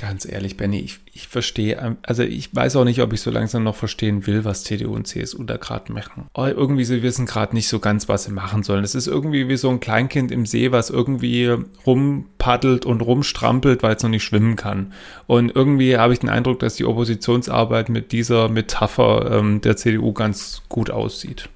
Ganz 0.01 0.25
ehrlich, 0.25 0.57
Benny, 0.57 0.79
ich, 0.79 0.99
ich 1.13 1.27
verstehe, 1.27 1.95
also 2.01 2.23
ich 2.23 2.55
weiß 2.55 2.75
auch 2.75 2.85
nicht, 2.85 3.03
ob 3.03 3.13
ich 3.13 3.21
so 3.21 3.29
langsam 3.29 3.63
noch 3.63 3.75
verstehen 3.75 4.25
will, 4.25 4.43
was 4.43 4.63
CDU 4.63 4.95
und 4.95 5.05
CSU 5.05 5.43
da 5.43 5.57
gerade 5.57 5.93
machen. 5.93 6.25
Oh, 6.33 6.47
irgendwie, 6.47 6.85
sie 6.85 7.03
wissen 7.03 7.27
gerade 7.27 7.53
nicht 7.53 7.67
so 7.67 7.77
ganz, 7.77 8.09
was 8.09 8.23
sie 8.23 8.31
machen 8.31 8.63
sollen. 8.63 8.83
Es 8.83 8.95
ist 8.95 9.05
irgendwie 9.05 9.47
wie 9.47 9.57
so 9.57 9.69
ein 9.69 9.79
Kleinkind 9.79 10.31
im 10.31 10.47
See, 10.47 10.71
was 10.71 10.89
irgendwie 10.89 11.55
rumpaddelt 11.85 12.83
und 12.83 13.01
rumstrampelt, 13.01 13.83
weil 13.83 13.95
es 13.95 14.01
noch 14.01 14.09
nicht 14.09 14.23
schwimmen 14.23 14.55
kann. 14.55 14.91
Und 15.27 15.55
irgendwie 15.55 15.95
habe 15.95 16.13
ich 16.13 16.19
den 16.19 16.29
Eindruck, 16.29 16.57
dass 16.61 16.73
die 16.73 16.85
Oppositionsarbeit 16.85 17.89
mit 17.89 18.11
dieser 18.11 18.49
Metapher 18.49 19.29
ähm, 19.31 19.61
der 19.61 19.77
CDU 19.77 20.13
ganz 20.13 20.63
gut 20.67 20.89
aussieht. 20.89 21.47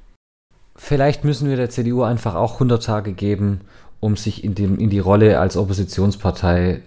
Vielleicht 0.76 1.24
müssen 1.24 1.50
wir 1.50 1.56
der 1.56 1.72
CDU 1.72 2.04
einfach 2.04 2.36
auch 2.36 2.54
100 2.54 2.84
Tage 2.84 3.14
geben, 3.14 3.62
um 4.02 4.16
sich 4.16 4.44
in, 4.44 4.54
dem, 4.54 4.78
in 4.78 4.92
die 4.92 5.00
Rolle 5.00 5.40
als 5.40 5.58
Oppositionspartei 5.58 6.84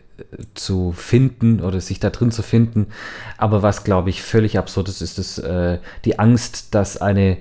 zu 0.55 0.93
finden 0.93 1.61
oder 1.61 1.81
sich 1.81 2.01
da 2.01 2.11
drin 2.11 2.31
zu 2.31 2.43
finden. 2.43 2.89
Aber 3.37 3.63
was, 3.63 3.85
glaube 3.85 4.11
ich, 4.11 4.23
völlig 4.23 4.59
absurd 4.59 4.89
ist, 4.89 5.01
ist 5.01 5.19
das, 5.19 5.39
äh, 5.39 5.79
die 6.05 6.19
Angst, 6.19 6.75
dass 6.75 6.97
eine 7.01 7.39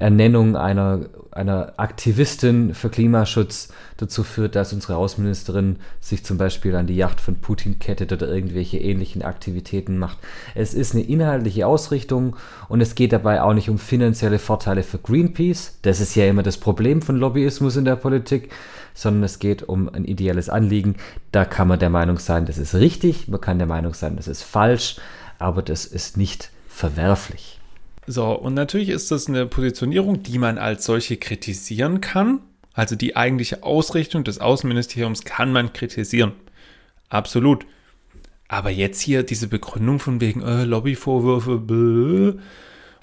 Ernennung 0.00 0.56
einer, 0.56 1.00
einer 1.30 1.74
Aktivistin 1.76 2.74
für 2.74 2.88
Klimaschutz 2.88 3.68
dazu 3.98 4.24
führt, 4.24 4.56
dass 4.56 4.72
unsere 4.72 4.96
Außenministerin 4.96 5.76
sich 6.00 6.24
zum 6.24 6.38
Beispiel 6.38 6.74
an 6.74 6.86
die 6.86 6.96
Yacht 6.96 7.20
von 7.20 7.36
Putin 7.36 7.78
kettet 7.78 8.10
oder 8.10 8.26
irgendwelche 8.26 8.78
ähnlichen 8.78 9.22
Aktivitäten 9.22 9.98
macht. 9.98 10.16
Es 10.54 10.72
ist 10.72 10.94
eine 10.94 11.04
inhaltliche 11.04 11.66
Ausrichtung 11.66 12.34
und 12.70 12.80
es 12.80 12.94
geht 12.94 13.12
dabei 13.12 13.42
auch 13.42 13.52
nicht 13.52 13.68
um 13.68 13.78
finanzielle 13.78 14.38
Vorteile 14.38 14.82
für 14.82 14.98
Greenpeace. 14.98 15.78
Das 15.82 16.00
ist 16.00 16.14
ja 16.14 16.26
immer 16.26 16.42
das 16.42 16.56
Problem 16.56 17.02
von 17.02 17.16
Lobbyismus 17.16 17.76
in 17.76 17.84
der 17.84 17.96
Politik, 17.96 18.50
sondern 18.94 19.22
es 19.24 19.38
geht 19.38 19.62
um 19.62 19.90
ein 19.90 20.06
ideelles 20.06 20.48
Anliegen. 20.48 20.96
Da 21.30 21.44
kann 21.44 21.68
man 21.68 21.78
der 21.78 21.90
Meinung 21.90 22.18
sein, 22.18 22.46
das 22.46 22.56
ist 22.56 22.74
richtig, 22.74 23.28
man 23.28 23.42
kann 23.42 23.58
der 23.58 23.68
Meinung 23.68 23.92
sein, 23.92 24.16
das 24.16 24.28
ist 24.28 24.42
falsch, 24.42 24.96
aber 25.38 25.60
das 25.60 25.84
ist 25.84 26.16
nicht 26.16 26.50
verwerflich. 26.68 27.59
So, 28.06 28.32
und 28.32 28.54
natürlich 28.54 28.88
ist 28.88 29.10
das 29.10 29.28
eine 29.28 29.46
Positionierung, 29.46 30.22
die 30.22 30.38
man 30.38 30.58
als 30.58 30.84
solche 30.84 31.16
kritisieren 31.16 32.00
kann. 32.00 32.40
Also 32.72 32.96
die 32.96 33.16
eigentliche 33.16 33.62
Ausrichtung 33.62 34.24
des 34.24 34.40
Außenministeriums 34.40 35.24
kann 35.24 35.52
man 35.52 35.72
kritisieren. 35.72 36.32
Absolut. 37.08 37.66
Aber 38.48 38.70
jetzt 38.70 39.00
hier 39.00 39.22
diese 39.22 39.48
Begründung 39.48 39.98
von 39.98 40.20
wegen 40.20 40.42
äh, 40.42 40.64
Lobbyvorwürfe, 40.64 41.58
bläh, 41.58 42.40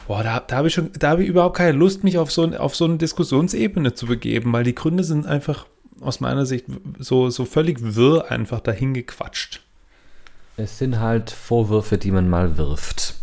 boah, 0.08 0.24
da, 0.24 0.40
da 0.40 0.58
habe 0.58 0.68
ich 0.68 0.74
schon, 0.74 0.92
ich 0.94 1.28
überhaupt 1.28 1.58
keine 1.58 1.78
Lust, 1.78 2.04
mich 2.04 2.18
auf 2.18 2.32
so, 2.32 2.46
auf 2.58 2.76
so 2.76 2.86
eine 2.86 2.98
Diskussionsebene 2.98 3.94
zu 3.94 4.08
begeben, 4.08 4.52
weil 4.52 4.64
die 4.64 4.76
Gründe 4.76 5.04
sind 5.04 5.26
einfach 5.26 5.66
aus 6.02 6.20
meiner 6.20 6.46
Sicht 6.46 6.66
so, 7.00 7.30
so 7.30 7.46
völlig 7.46 7.96
wirr 7.96 8.30
einfach 8.30 8.60
dahin 8.60 8.94
gequatscht. 8.94 9.62
Es 10.58 10.80
sind 10.80 11.00
halt 11.00 11.30
Vorwürfe, 11.30 11.98
die 11.98 12.12
man 12.12 12.30
mal 12.30 12.58
wirft. 12.58 13.16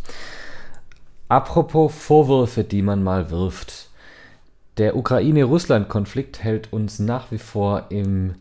Apropos 1.35 1.93
Vorwürfe, 1.93 2.63
die 2.63 2.81
man 2.81 3.03
mal 3.03 3.29
wirft. 3.29 3.89
Der 4.79 4.95
Ukraine-Russland-Konflikt 4.95 6.45
hält 6.45 6.73
uns 6.73 7.01
nach 7.01 7.33
wie 7.33 7.39
vor 7.39 7.87
im 7.89 8.37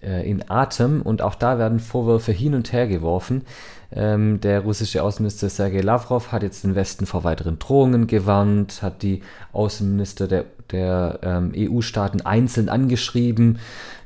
äh, 0.00 0.30
in 0.30 0.48
Atem 0.48 1.02
und 1.02 1.22
auch 1.22 1.34
da 1.34 1.58
werden 1.58 1.80
Vorwürfe 1.80 2.30
hin 2.30 2.54
und 2.54 2.72
her 2.72 2.86
geworfen. 2.86 3.42
Ähm, 3.90 4.40
der 4.40 4.60
russische 4.60 5.02
Außenminister 5.02 5.48
Sergei 5.48 5.80
Lavrov 5.80 6.30
hat 6.30 6.44
jetzt 6.44 6.62
den 6.62 6.76
Westen 6.76 7.04
vor 7.06 7.24
weiteren 7.24 7.58
Drohungen 7.58 8.06
gewarnt, 8.06 8.80
hat 8.80 9.02
die 9.02 9.22
Außenminister 9.52 10.28
der, 10.28 10.44
der 10.70 11.18
ähm, 11.22 11.52
EU-Staaten 11.56 12.20
einzeln 12.20 12.68
angeschrieben. 12.68 13.58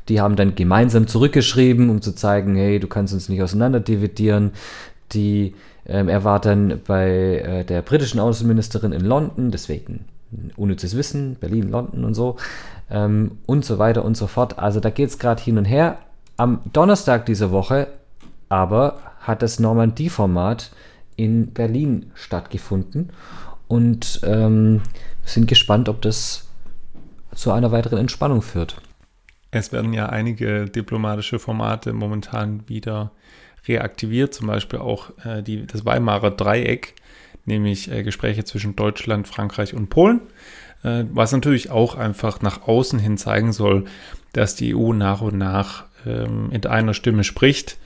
Die 0.08 0.20
haben 0.20 0.36
dann 0.36 0.54
gemeinsam 0.54 1.06
zurückgeschrieben, 1.06 1.90
um 1.90 2.00
zu 2.00 2.12
zeigen, 2.14 2.56
hey, 2.56 2.80
du 2.80 2.88
kannst 2.88 3.12
uns 3.12 3.28
nicht 3.28 3.42
auseinanderdividieren. 3.42 4.52
Die, 5.12 5.54
ähm, 5.86 6.08
er 6.08 6.24
war 6.24 6.40
dann 6.40 6.80
bei 6.86 7.38
äh, 7.38 7.64
der 7.64 7.82
britischen 7.82 8.20
Außenministerin 8.20 8.92
in 8.92 9.04
London, 9.04 9.50
deswegen 9.50 10.06
unnützes 10.56 10.96
Wissen, 10.96 11.36
Berlin, 11.36 11.70
London 11.70 12.04
und 12.04 12.14
so 12.14 12.36
ähm, 12.90 13.38
und 13.46 13.64
so 13.64 13.78
weiter 13.78 14.04
und 14.04 14.16
so 14.16 14.26
fort. 14.26 14.58
Also 14.58 14.80
da 14.80 14.90
geht 14.90 15.08
es 15.08 15.18
gerade 15.18 15.42
hin 15.42 15.58
und 15.58 15.64
her. 15.64 15.98
Am 16.36 16.60
Donnerstag 16.72 17.26
dieser 17.26 17.50
Woche 17.50 17.88
aber 18.48 18.98
hat 19.20 19.42
das 19.42 19.60
Normandie-Format 19.60 20.72
in 21.16 21.52
Berlin 21.52 22.10
stattgefunden 22.14 23.10
und 23.68 24.20
ähm, 24.24 24.80
sind 25.24 25.46
gespannt, 25.46 25.88
ob 25.88 26.02
das 26.02 26.48
zu 27.34 27.52
einer 27.52 27.70
weiteren 27.72 27.98
Entspannung 27.98 28.42
führt. 28.42 28.80
Es 29.52 29.72
werden 29.72 29.92
ja 29.92 30.06
einige 30.06 30.66
diplomatische 30.66 31.38
Formate 31.38 31.92
momentan 31.92 32.68
wieder 32.68 33.12
reaktiviert, 33.66 34.34
zum 34.34 34.46
Beispiel 34.46 34.78
auch 34.78 35.10
äh, 35.24 35.42
die, 35.42 35.66
das 35.66 35.84
Weimarer 35.84 36.30
Dreieck, 36.30 36.94
nämlich 37.44 37.90
äh, 37.90 38.02
Gespräche 38.02 38.44
zwischen 38.44 38.76
Deutschland, 38.76 39.28
Frankreich 39.28 39.74
und 39.74 39.88
Polen, 39.90 40.20
äh, 40.82 41.04
was 41.12 41.32
natürlich 41.32 41.70
auch 41.70 41.94
einfach 41.94 42.40
nach 42.42 42.62
außen 42.66 42.98
hin 42.98 43.18
zeigen 43.18 43.52
soll, 43.52 43.84
dass 44.32 44.54
die 44.54 44.74
EU 44.74 44.92
nach 44.92 45.20
und 45.20 45.38
nach 45.38 45.84
ähm, 46.06 46.50
in 46.52 46.64
einer 46.66 46.94
Stimme 46.94 47.24
spricht 47.24 47.76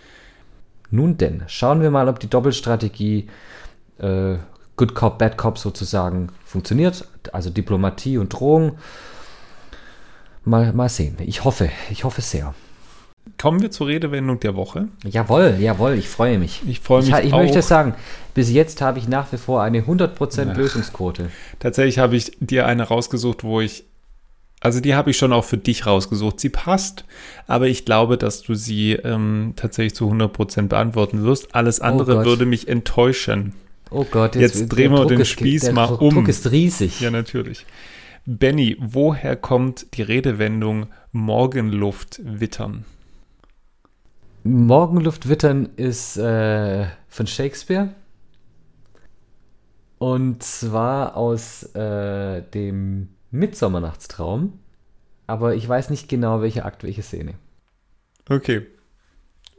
nun 0.94 1.16
denn, 1.16 1.42
schauen 1.48 1.80
wir 1.80 1.90
mal, 1.90 2.08
ob 2.08 2.20
die 2.20 2.30
Doppelstrategie 2.30 3.28
äh, 3.98 4.36
Good 4.76 4.94
Cop, 4.94 5.18
Bad 5.18 5.36
Cop 5.36 5.58
sozusagen 5.58 6.28
funktioniert. 6.44 7.08
Also 7.32 7.50
Diplomatie 7.50 8.18
und 8.18 8.28
Drohung. 8.28 8.78
Mal, 10.44 10.72
mal 10.72 10.88
sehen. 10.88 11.16
Ich 11.20 11.42
hoffe, 11.42 11.70
ich 11.90 12.04
hoffe 12.04 12.20
sehr. 12.20 12.54
Kommen 13.38 13.60
wir 13.60 13.70
zur 13.70 13.88
Redewendung 13.88 14.40
der 14.40 14.54
Woche. 14.54 14.88
Jawohl, 15.04 15.56
jawohl, 15.58 15.94
ich 15.94 16.08
freue 16.08 16.38
mich. 16.38 16.62
Ich 16.66 16.80
freue 16.80 17.02
mich 17.02 17.10
Ich, 17.10 17.24
ich 17.26 17.32
möchte 17.32 17.62
sagen, 17.62 17.94
bis 18.34 18.50
jetzt 18.50 18.80
habe 18.80 18.98
ich 18.98 19.08
nach 19.08 19.32
wie 19.32 19.36
vor 19.36 19.62
eine 19.62 19.80
100% 19.80 20.48
Ach, 20.50 20.56
Lösungsquote. 20.56 21.30
Tatsächlich 21.58 21.98
habe 21.98 22.16
ich 22.16 22.36
dir 22.40 22.66
eine 22.66 22.84
rausgesucht, 22.84 23.44
wo 23.44 23.60
ich 23.60 23.84
also 24.60 24.80
die 24.80 24.94
habe 24.94 25.10
ich 25.10 25.18
schon 25.18 25.34
auch 25.34 25.44
für 25.44 25.58
dich 25.58 25.84
rausgesucht. 25.84 26.40
Sie 26.40 26.48
passt, 26.48 27.04
aber 27.46 27.66
ich 27.66 27.84
glaube, 27.84 28.16
dass 28.16 28.40
du 28.40 28.54
sie 28.54 28.92
ähm, 28.92 29.52
tatsächlich 29.56 29.94
zu 29.94 30.10
100% 30.10 30.68
beantworten 30.68 31.22
wirst. 31.22 31.54
Alles 31.54 31.82
oh 31.82 31.84
andere 31.84 32.20
oh 32.20 32.24
würde 32.24 32.46
mich 32.46 32.66
enttäuschen. 32.66 33.52
Oh 33.90 34.06
Gott, 34.10 34.36
jetzt, 34.36 34.58
jetzt 34.58 34.68
drehen 34.70 34.92
wir 34.92 35.04
den 35.04 35.20
ist, 35.20 35.28
Spieß 35.28 35.70
mal 35.72 35.84
um. 35.84 35.98
Der 36.00 36.10
Druck 36.10 36.28
ist 36.28 36.50
riesig. 36.50 36.98
Ja, 37.00 37.10
natürlich. 37.10 37.66
Benny, 38.24 38.78
woher 38.80 39.36
kommt 39.36 39.86
die 39.98 40.02
Redewendung 40.02 40.86
Morgenluft 41.12 42.22
wittern? 42.24 42.86
Morgenluft 44.44 45.28
wittern 45.28 45.70
ist 45.76 46.18
äh, 46.18 46.86
von 47.08 47.26
Shakespeare. 47.26 47.88
Und 49.98 50.42
zwar 50.42 51.16
aus 51.16 51.62
äh, 51.74 52.42
dem 52.42 53.08
Mitsommernachtstraum, 53.30 54.58
aber 55.26 55.54
ich 55.54 55.66
weiß 55.66 55.88
nicht 55.88 56.08
genau, 56.08 56.42
welche 56.42 56.66
Akt, 56.66 56.84
welche 56.84 57.02
Szene. 57.02 57.34
Okay. 58.28 58.66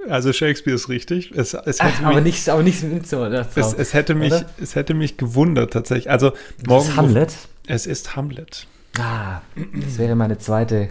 Also 0.08 0.32
Shakespeare 0.32 0.76
ist 0.76 0.88
richtig. 0.88 1.32
Es, 1.32 1.56
es 1.56 1.80
Ach, 1.80 2.04
aber, 2.04 2.16
mich, 2.16 2.24
nicht, 2.24 2.50
aber 2.50 2.62
nicht 2.62 2.84
Mitsommernachtstraum. 2.84 3.66
Es, 3.66 3.74
es, 3.74 3.94
hätte 3.96 4.14
mich, 4.14 4.34
es 4.62 4.76
hätte 4.76 4.94
mich 4.94 5.18
gewundert 5.18 5.74
tatsächlich. 5.74 6.12
Also 6.12 6.32
morgen. 6.68 6.90
Ist 6.90 6.96
Hamlet? 6.96 7.34
Es 7.66 7.88
ist 7.88 8.16
Hamlet. 8.16 8.68
Ah, 9.00 9.42
das 9.56 9.98
wäre 9.98 10.16
meine 10.16 10.38
zweite, 10.38 10.90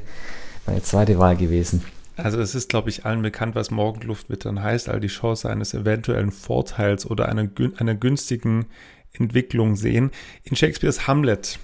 meine 0.67 0.83
zweite 0.83 1.17
Wahl 1.21 1.37
gewesen. 1.37 1.85
Also 2.16 2.40
es 2.40 2.54
ist, 2.54 2.68
glaube 2.68 2.90
ich, 2.90 3.04
allen 3.04 3.23
bekannt, 3.23 3.54
was 3.54 3.71
Morgenluftwittern 3.71 4.62
heißt, 4.62 4.88
all 4.88 5.00
die 5.00 5.09
Chance 5.09 5.50
eines 5.50 5.75
eventuellen 5.75 6.30
Vorteils 6.30 7.11
oder 7.11 7.28
einer, 7.28 7.49
einer 7.78 7.94
günstigen 7.94 8.66
Entwicklung 9.12 9.76
sehen. 9.76 10.11
In 10.44 10.54
Shakespeares 10.56 11.09
Hamlet 11.09 11.59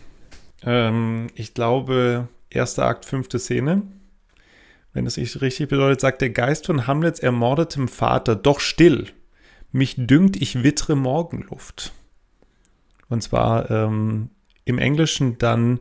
ähm, 0.63 1.29
ich 1.35 1.55
glaube, 1.55 2.29
erster 2.51 2.87
Akt, 2.87 3.05
fünfte 3.05 3.39
Szene. 3.39 3.83
Wenn 4.93 5.07
es 5.07 5.17
richtig 5.17 5.69
bedeutet, 5.69 6.01
sagt 6.01 6.21
der 6.21 6.31
Geist 6.31 6.67
von 6.67 6.87
Hamlets 6.87 7.21
ermordetem 7.21 7.89
Vater, 7.89 8.35
doch 8.35 8.61
still. 8.61 9.07
Mich 9.73 9.95
dünkt, 9.97 10.37
ich 10.37 10.65
wittre 10.65 10.97
Morgenluft. 10.97 11.93
Und 13.09 13.23
zwar 13.23 13.71
ähm, 13.71 14.31
im 14.65 14.79
Englischen 14.79 15.39
dann 15.39 15.81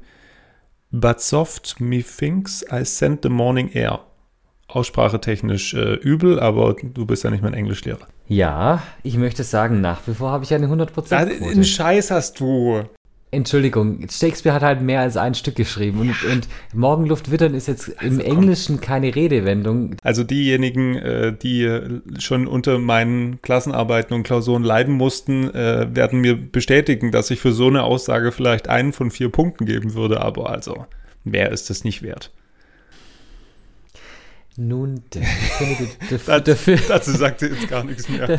But 0.91 1.21
soft 1.21 1.79
methinks 1.79 2.65
I 2.71 2.83
sent 2.85 3.23
the 3.23 3.29
morning 3.29 3.69
air. 3.69 4.05
Aussprachetechnisch 4.69 5.73
äh, 5.73 5.95
übel, 5.95 6.39
aber 6.39 6.75
du 6.81 7.05
bist 7.05 7.23
ja 7.23 7.31
nicht 7.31 7.43
mein 7.43 7.53
Englischlehrer. 7.53 8.07
Ja, 8.27 8.83
ich 9.01 9.17
möchte 9.17 9.43
sagen, 9.43 9.81
nach 9.81 10.01
wie 10.05 10.13
vor 10.13 10.29
habe 10.31 10.43
ich 10.43 10.53
eine 10.53 10.67
100% 10.67 10.91
Quote. 10.91 11.15
Einen 11.17 11.63
Scheiß 11.63 12.11
hast 12.11 12.39
du. 12.39 12.83
Entschuldigung, 13.31 14.07
Shakespeare 14.09 14.55
hat 14.55 14.63
halt 14.63 14.81
mehr 14.81 15.01
als 15.01 15.15
ein 15.15 15.35
Stück 15.35 15.55
geschrieben 15.55 15.99
und, 15.99 16.31
und 16.31 16.47
Morgenluft 16.73 17.29
wittern 17.29 17.53
ist 17.53 17.67
jetzt 17.67 17.89
also 17.99 18.07
im 18.07 18.17
komm. 18.17 18.37
Englischen 18.37 18.81
keine 18.81 19.13
Redewendung. 19.13 19.95
Also 20.01 20.23
diejenigen, 20.23 20.95
äh, 20.95 21.33
die 21.35 22.01
schon 22.17 22.47
unter 22.47 22.79
meinen 22.79 23.39
Klassenarbeiten 23.43 24.15
und 24.15 24.23
Klausuren 24.23 24.63
leiden 24.63 24.95
mussten, 24.95 25.53
äh, 25.53 25.87
werden 25.93 26.21
mir 26.21 26.35
bestätigen, 26.35 27.11
dass 27.11 27.29
ich 27.29 27.39
für 27.39 27.51
so 27.51 27.67
eine 27.67 27.83
Aussage 27.83 28.31
vielleicht 28.31 28.67
einen 28.67 28.93
von 28.93 29.11
vier 29.11 29.29
Punkten 29.29 29.65
geben 29.65 29.93
würde, 29.93 30.21
aber 30.21 30.49
also, 30.49 30.85
mehr 31.23 31.51
ist 31.51 31.69
es 31.69 31.83
nicht 31.83 32.01
wert. 32.01 32.31
Nun 34.59 35.03
denn. 35.13 35.23
das, 36.09 36.43
dafür, 36.43 36.77
dazu 36.85 37.11
sagt 37.11 37.39
sie 37.39 37.45
jetzt 37.47 37.69
gar 37.69 37.85
nichts 37.85 38.09
mehr. 38.09 38.27
Da, 38.27 38.37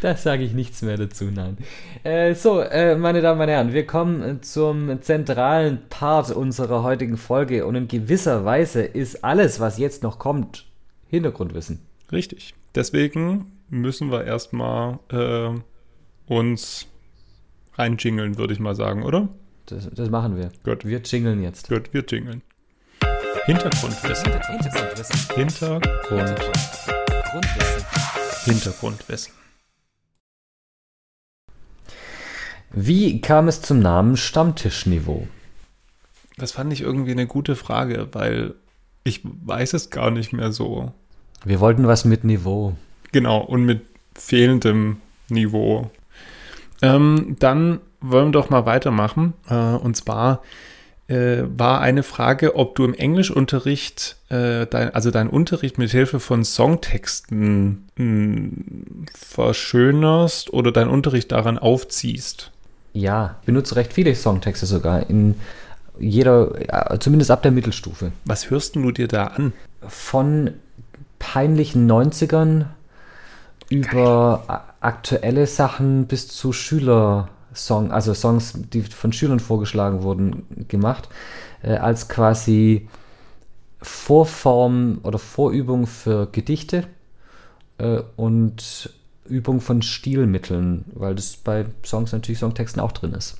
da 0.00 0.16
sage 0.16 0.42
ich 0.42 0.54
nichts 0.54 0.82
mehr 0.82 0.96
dazu, 0.96 1.26
nein. 1.26 1.56
Äh, 2.02 2.34
so, 2.34 2.60
äh, 2.60 2.96
meine 2.96 3.20
Damen 3.20 3.40
und 3.40 3.48
Herren, 3.48 3.72
wir 3.72 3.86
kommen 3.86 4.42
zum 4.42 5.00
zentralen 5.02 5.82
Part 5.88 6.32
unserer 6.32 6.82
heutigen 6.82 7.16
Folge 7.16 7.64
und 7.64 7.76
in 7.76 7.86
gewisser 7.86 8.44
Weise 8.44 8.82
ist 8.82 9.22
alles, 9.22 9.60
was 9.60 9.78
jetzt 9.78 10.02
noch 10.02 10.18
kommt, 10.18 10.66
Hintergrundwissen. 11.06 11.78
Richtig. 12.10 12.54
Deswegen 12.74 13.52
müssen 13.70 14.10
wir 14.10 14.24
erstmal 14.24 14.98
äh, 15.12 15.50
uns 16.26 16.88
reinjingeln, 17.74 18.36
würde 18.36 18.52
ich 18.52 18.58
mal 18.58 18.74
sagen, 18.74 19.04
oder? 19.04 19.28
Das, 19.66 19.88
das 19.90 20.10
machen 20.10 20.36
wir. 20.36 20.50
Gut. 20.64 20.84
Wir 20.84 21.00
jingeln 21.04 21.40
jetzt. 21.40 21.68
Gut, 21.68 21.94
wir 21.94 22.04
jingeln. 22.08 22.42
Hintergrundwissen. 23.44 24.32
Hintergrundwissen. 24.50 25.34
Hintergrundwissen. 25.34 26.92
Hintergrundwissen. 28.44 29.32
Wie 32.70 33.20
kam 33.20 33.48
es 33.48 33.60
zum 33.60 33.80
Namen 33.80 34.16
Stammtischniveau? 34.16 35.26
Das 36.36 36.52
fand 36.52 36.72
ich 36.72 36.82
irgendwie 36.82 37.10
eine 37.10 37.26
gute 37.26 37.56
Frage, 37.56 38.08
weil 38.12 38.54
ich 39.02 39.22
weiß 39.24 39.72
es 39.74 39.90
gar 39.90 40.12
nicht 40.12 40.32
mehr 40.32 40.52
so. 40.52 40.92
Wir 41.44 41.58
wollten 41.58 41.88
was 41.88 42.04
mit 42.04 42.22
Niveau. 42.22 42.76
Genau, 43.10 43.40
und 43.40 43.64
mit 43.64 43.84
fehlendem 44.14 44.98
Niveau. 45.28 45.90
Ähm, 46.80 47.34
dann 47.40 47.80
wollen 48.00 48.28
wir 48.28 48.32
doch 48.32 48.50
mal 48.50 48.66
weitermachen. 48.66 49.34
Äh, 49.48 49.54
und 49.54 49.96
zwar 49.96 50.42
äh, 51.12 51.44
war 51.56 51.80
eine 51.80 52.02
Frage, 52.02 52.56
ob 52.56 52.74
du 52.74 52.84
im 52.84 52.94
Englischunterricht, 52.94 54.16
äh, 54.30 54.66
dein, 54.66 54.94
also 54.94 55.10
deinen 55.10 55.28
Unterricht 55.28 55.76
mit 55.76 55.90
Hilfe 55.90 56.20
von 56.20 56.44
Songtexten 56.44 57.88
mh, 57.96 58.04
hm, 58.04 59.06
verschönerst 59.14 60.52
oder 60.52 60.72
deinen 60.72 60.90
Unterricht 60.90 61.32
daran 61.32 61.58
aufziehst. 61.58 62.50
Ja, 62.94 63.36
benutze 63.44 63.76
recht 63.76 63.92
viele 63.92 64.14
Songtexte 64.14 64.66
sogar 64.66 65.08
in 65.08 65.34
jeder, 65.98 66.98
zumindest 66.98 67.30
ab 67.30 67.42
der 67.42 67.52
Mittelstufe. 67.52 68.12
Was 68.24 68.50
hörst 68.50 68.76
du 68.76 68.90
dir 68.92 69.08
da 69.08 69.26
an? 69.26 69.52
Von 69.86 70.52
peinlichen 71.18 71.90
90ern 71.90 72.64
über 73.68 74.44
Geil. 74.46 74.60
aktuelle 74.80 75.46
Sachen 75.46 76.06
bis 76.06 76.28
zu 76.28 76.52
Schüler. 76.52 77.28
Song, 77.54 77.90
also 77.92 78.14
Songs, 78.14 78.54
die 78.72 78.82
von 78.82 79.12
Schülern 79.12 79.40
vorgeschlagen 79.40 80.02
wurden, 80.02 80.66
gemacht, 80.68 81.08
äh, 81.62 81.74
als 81.74 82.08
quasi 82.08 82.88
Vorform 83.80 85.00
oder 85.02 85.18
Vorübung 85.18 85.86
für 85.86 86.28
Gedichte 86.30 86.86
äh, 87.78 88.00
und 88.16 88.90
Übung 89.24 89.60
von 89.60 89.82
Stilmitteln, 89.82 90.84
weil 90.94 91.14
das 91.14 91.36
bei 91.36 91.66
Songs 91.84 92.12
natürlich 92.12 92.38
Songtexten 92.38 92.80
auch 92.80 92.92
drin 92.92 93.12
ist. 93.12 93.38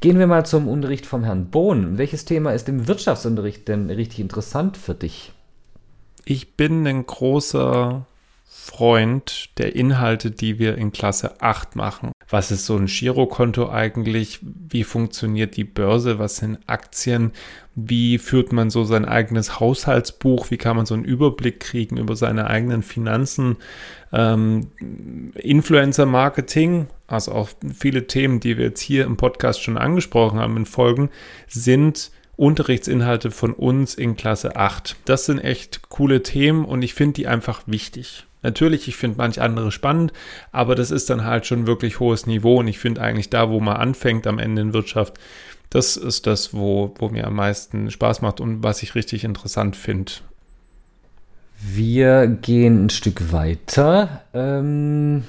Gehen 0.00 0.18
wir 0.18 0.26
mal 0.26 0.46
zum 0.46 0.68
Unterricht 0.68 1.06
vom 1.06 1.24
Herrn 1.24 1.46
Bohn. 1.46 1.98
Welches 1.98 2.24
Thema 2.24 2.52
ist 2.52 2.68
im 2.68 2.86
Wirtschaftsunterricht 2.86 3.66
denn 3.66 3.90
richtig 3.90 4.20
interessant 4.20 4.76
für 4.76 4.94
dich? 4.94 5.32
ich 6.30 6.56
bin 6.56 6.86
ein 6.86 7.06
großer 7.06 8.04
Freund 8.44 9.48
der 9.56 9.74
Inhalte, 9.74 10.30
die 10.30 10.58
wir 10.58 10.76
in 10.76 10.92
Klasse 10.92 11.40
8 11.40 11.74
machen. 11.74 12.12
Was 12.30 12.50
ist 12.50 12.66
so 12.66 12.76
ein 12.76 12.86
Girokonto 12.86 13.70
eigentlich? 13.70 14.40
Wie 14.42 14.84
funktioniert 14.84 15.56
die 15.56 15.64
Börse? 15.64 16.18
Was 16.18 16.36
sind 16.36 16.58
Aktien? 16.66 17.32
Wie 17.74 18.18
führt 18.18 18.52
man 18.52 18.68
so 18.68 18.84
sein 18.84 19.06
eigenes 19.06 19.60
Haushaltsbuch? 19.60 20.50
Wie 20.50 20.58
kann 20.58 20.76
man 20.76 20.84
so 20.84 20.92
einen 20.92 21.04
Überblick 21.04 21.60
kriegen 21.60 21.96
über 21.96 22.16
seine 22.16 22.48
eigenen 22.48 22.82
Finanzen? 22.82 23.56
Ähm, 24.12 24.68
Influencer-Marketing, 25.36 26.88
also 27.06 27.32
auch 27.32 27.48
viele 27.74 28.06
Themen, 28.06 28.40
die 28.40 28.58
wir 28.58 28.66
jetzt 28.66 28.80
hier 28.80 29.04
im 29.04 29.16
Podcast 29.16 29.62
schon 29.62 29.78
angesprochen 29.78 30.38
haben 30.38 30.58
in 30.58 30.66
Folgen, 30.66 31.08
sind 31.46 32.10
Unterrichtsinhalte 32.36 33.30
von 33.30 33.54
uns 33.54 33.94
in 33.94 34.16
Klasse 34.16 34.54
8. 34.54 34.96
Das 35.06 35.24
sind 35.24 35.38
echt 35.38 35.88
coole 35.88 36.22
Themen 36.22 36.66
und 36.66 36.82
ich 36.82 36.92
finde 36.92 37.14
die 37.14 37.26
einfach 37.26 37.62
wichtig. 37.66 38.27
Natürlich, 38.42 38.86
ich 38.88 38.96
finde 38.96 39.18
manch 39.18 39.40
andere 39.40 39.72
spannend, 39.72 40.12
aber 40.52 40.74
das 40.74 40.90
ist 40.90 41.10
dann 41.10 41.24
halt 41.24 41.46
schon 41.46 41.66
wirklich 41.66 42.00
hohes 42.00 42.26
Niveau 42.26 42.58
und 42.60 42.68
ich 42.68 42.78
finde 42.78 43.00
eigentlich 43.00 43.30
da, 43.30 43.50
wo 43.50 43.60
man 43.60 43.76
anfängt 43.76 44.26
am 44.26 44.38
Ende 44.38 44.62
in 44.62 44.74
Wirtschaft, 44.74 45.18
das 45.70 45.96
ist 45.96 46.26
das, 46.26 46.54
wo, 46.54 46.94
wo 46.98 47.08
mir 47.08 47.26
am 47.26 47.34
meisten 47.34 47.90
Spaß 47.90 48.22
macht 48.22 48.40
und 48.40 48.62
was 48.62 48.82
ich 48.82 48.94
richtig 48.94 49.24
interessant 49.24 49.76
finde. 49.76 50.12
Wir 51.60 52.26
gehen 52.26 52.86
ein 52.86 52.90
Stück 52.90 53.32
weiter. 53.32 54.22
Ähm, 54.32 55.24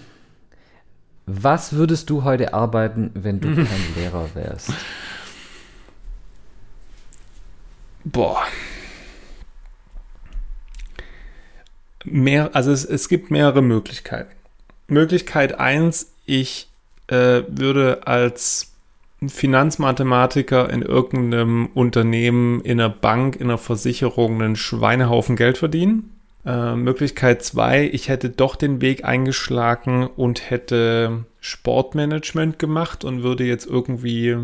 was 1.25 1.74
würdest 1.74 2.10
du 2.10 2.24
heute 2.24 2.54
arbeiten, 2.54 3.12
wenn 3.16 3.39
du 3.39 3.48
kein 3.56 3.96
Lehrer 3.96 4.30
wärst? 4.36 4.72
Boah. 8.04 8.44
Mehr, 12.06 12.56
also 12.56 12.72
es, 12.72 12.86
es 12.86 13.10
gibt 13.10 13.32
mehrere 13.32 13.62
Möglichkeiten. 13.62 14.32
Möglichkeit 14.88 15.60
1, 15.60 16.13
ich 16.25 16.70
äh, 17.08 17.44
würde 17.48 18.08
als 18.08 18.74
Finanzmathematiker 19.27 20.70
in 20.70 20.82
irgendeinem 20.82 21.68
Unternehmen, 21.74 22.62
in 22.62 22.79
einer 22.79 22.89
Bank, 22.89 23.36
in 23.36 23.48
einer 23.48 23.58
Versicherung 23.58 24.41
einen 24.41 24.56
Schweinehaufen 24.56 25.36
Geld 25.36 25.58
verdienen. 25.58 26.15
Äh, 26.46 26.75
Möglichkeit 26.75 27.44
2, 27.44 27.89
ich 27.91 28.08
hätte 28.08 28.29
doch 28.29 28.56
den 28.56 28.82
Weg 28.82 29.03
eingeschlagen 29.03 30.08
und 30.08 30.50
hätte 30.50 31.25
Sportmanagement 31.41 32.60
gemacht 32.60 33.03
und 33.03 33.24
würde 33.24 33.44
jetzt 33.44 33.65
irgendwie 33.65 34.38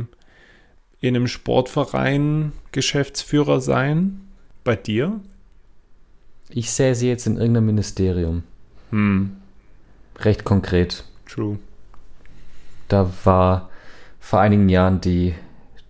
in 0.99 1.15
einem 1.15 1.27
Sportverein 1.27 2.51
Geschäftsführer 2.71 3.61
sein? 3.61 4.21
Bei 4.63 4.75
dir? 4.75 5.21
Ich 6.55 6.71
sehe 6.71 6.95
sie 6.95 7.09
jetzt 7.09 7.27
in 7.27 7.35
irgendeinem 7.35 7.65
Ministerium. 7.65 8.43
Hm. 8.89 9.35
Recht 10.19 10.45
konkret. 10.45 11.03
True. 11.27 11.59
Da 12.87 13.11
war 13.25 13.69
vor 14.21 14.39
einigen 14.39 14.69
Jahren 14.69 15.01
die, 15.01 15.35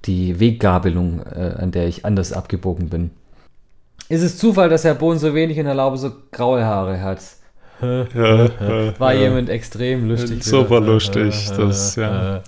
die 0.06 0.40
Weggabelung, 0.40 1.22
äh, 1.22 1.54
an 1.60 1.70
der 1.70 1.88
ich 1.88 2.04
anders 2.04 2.34
abgebogen 2.34 2.90
bin. 2.90 3.12
Ist 4.10 4.24
es 4.24 4.40
Zufall, 4.40 4.70
dass 4.70 4.84
Herr 4.84 4.96
Bohn 4.96 5.20
so 5.20 5.36
wenig 5.36 5.60
in 5.60 5.66
der 5.66 5.76
Laube 5.76 6.00
so 6.00 6.12
graue 6.32 6.66
Haare 6.66 7.00
hat? 7.00 7.22
war 7.80 9.14
jemand 9.14 9.50
extrem 9.50 10.10
lustig. 10.10 10.44
Super 10.44 10.80
lustig. 10.80 11.48
Das, 11.56 11.96
ja. 11.96 12.42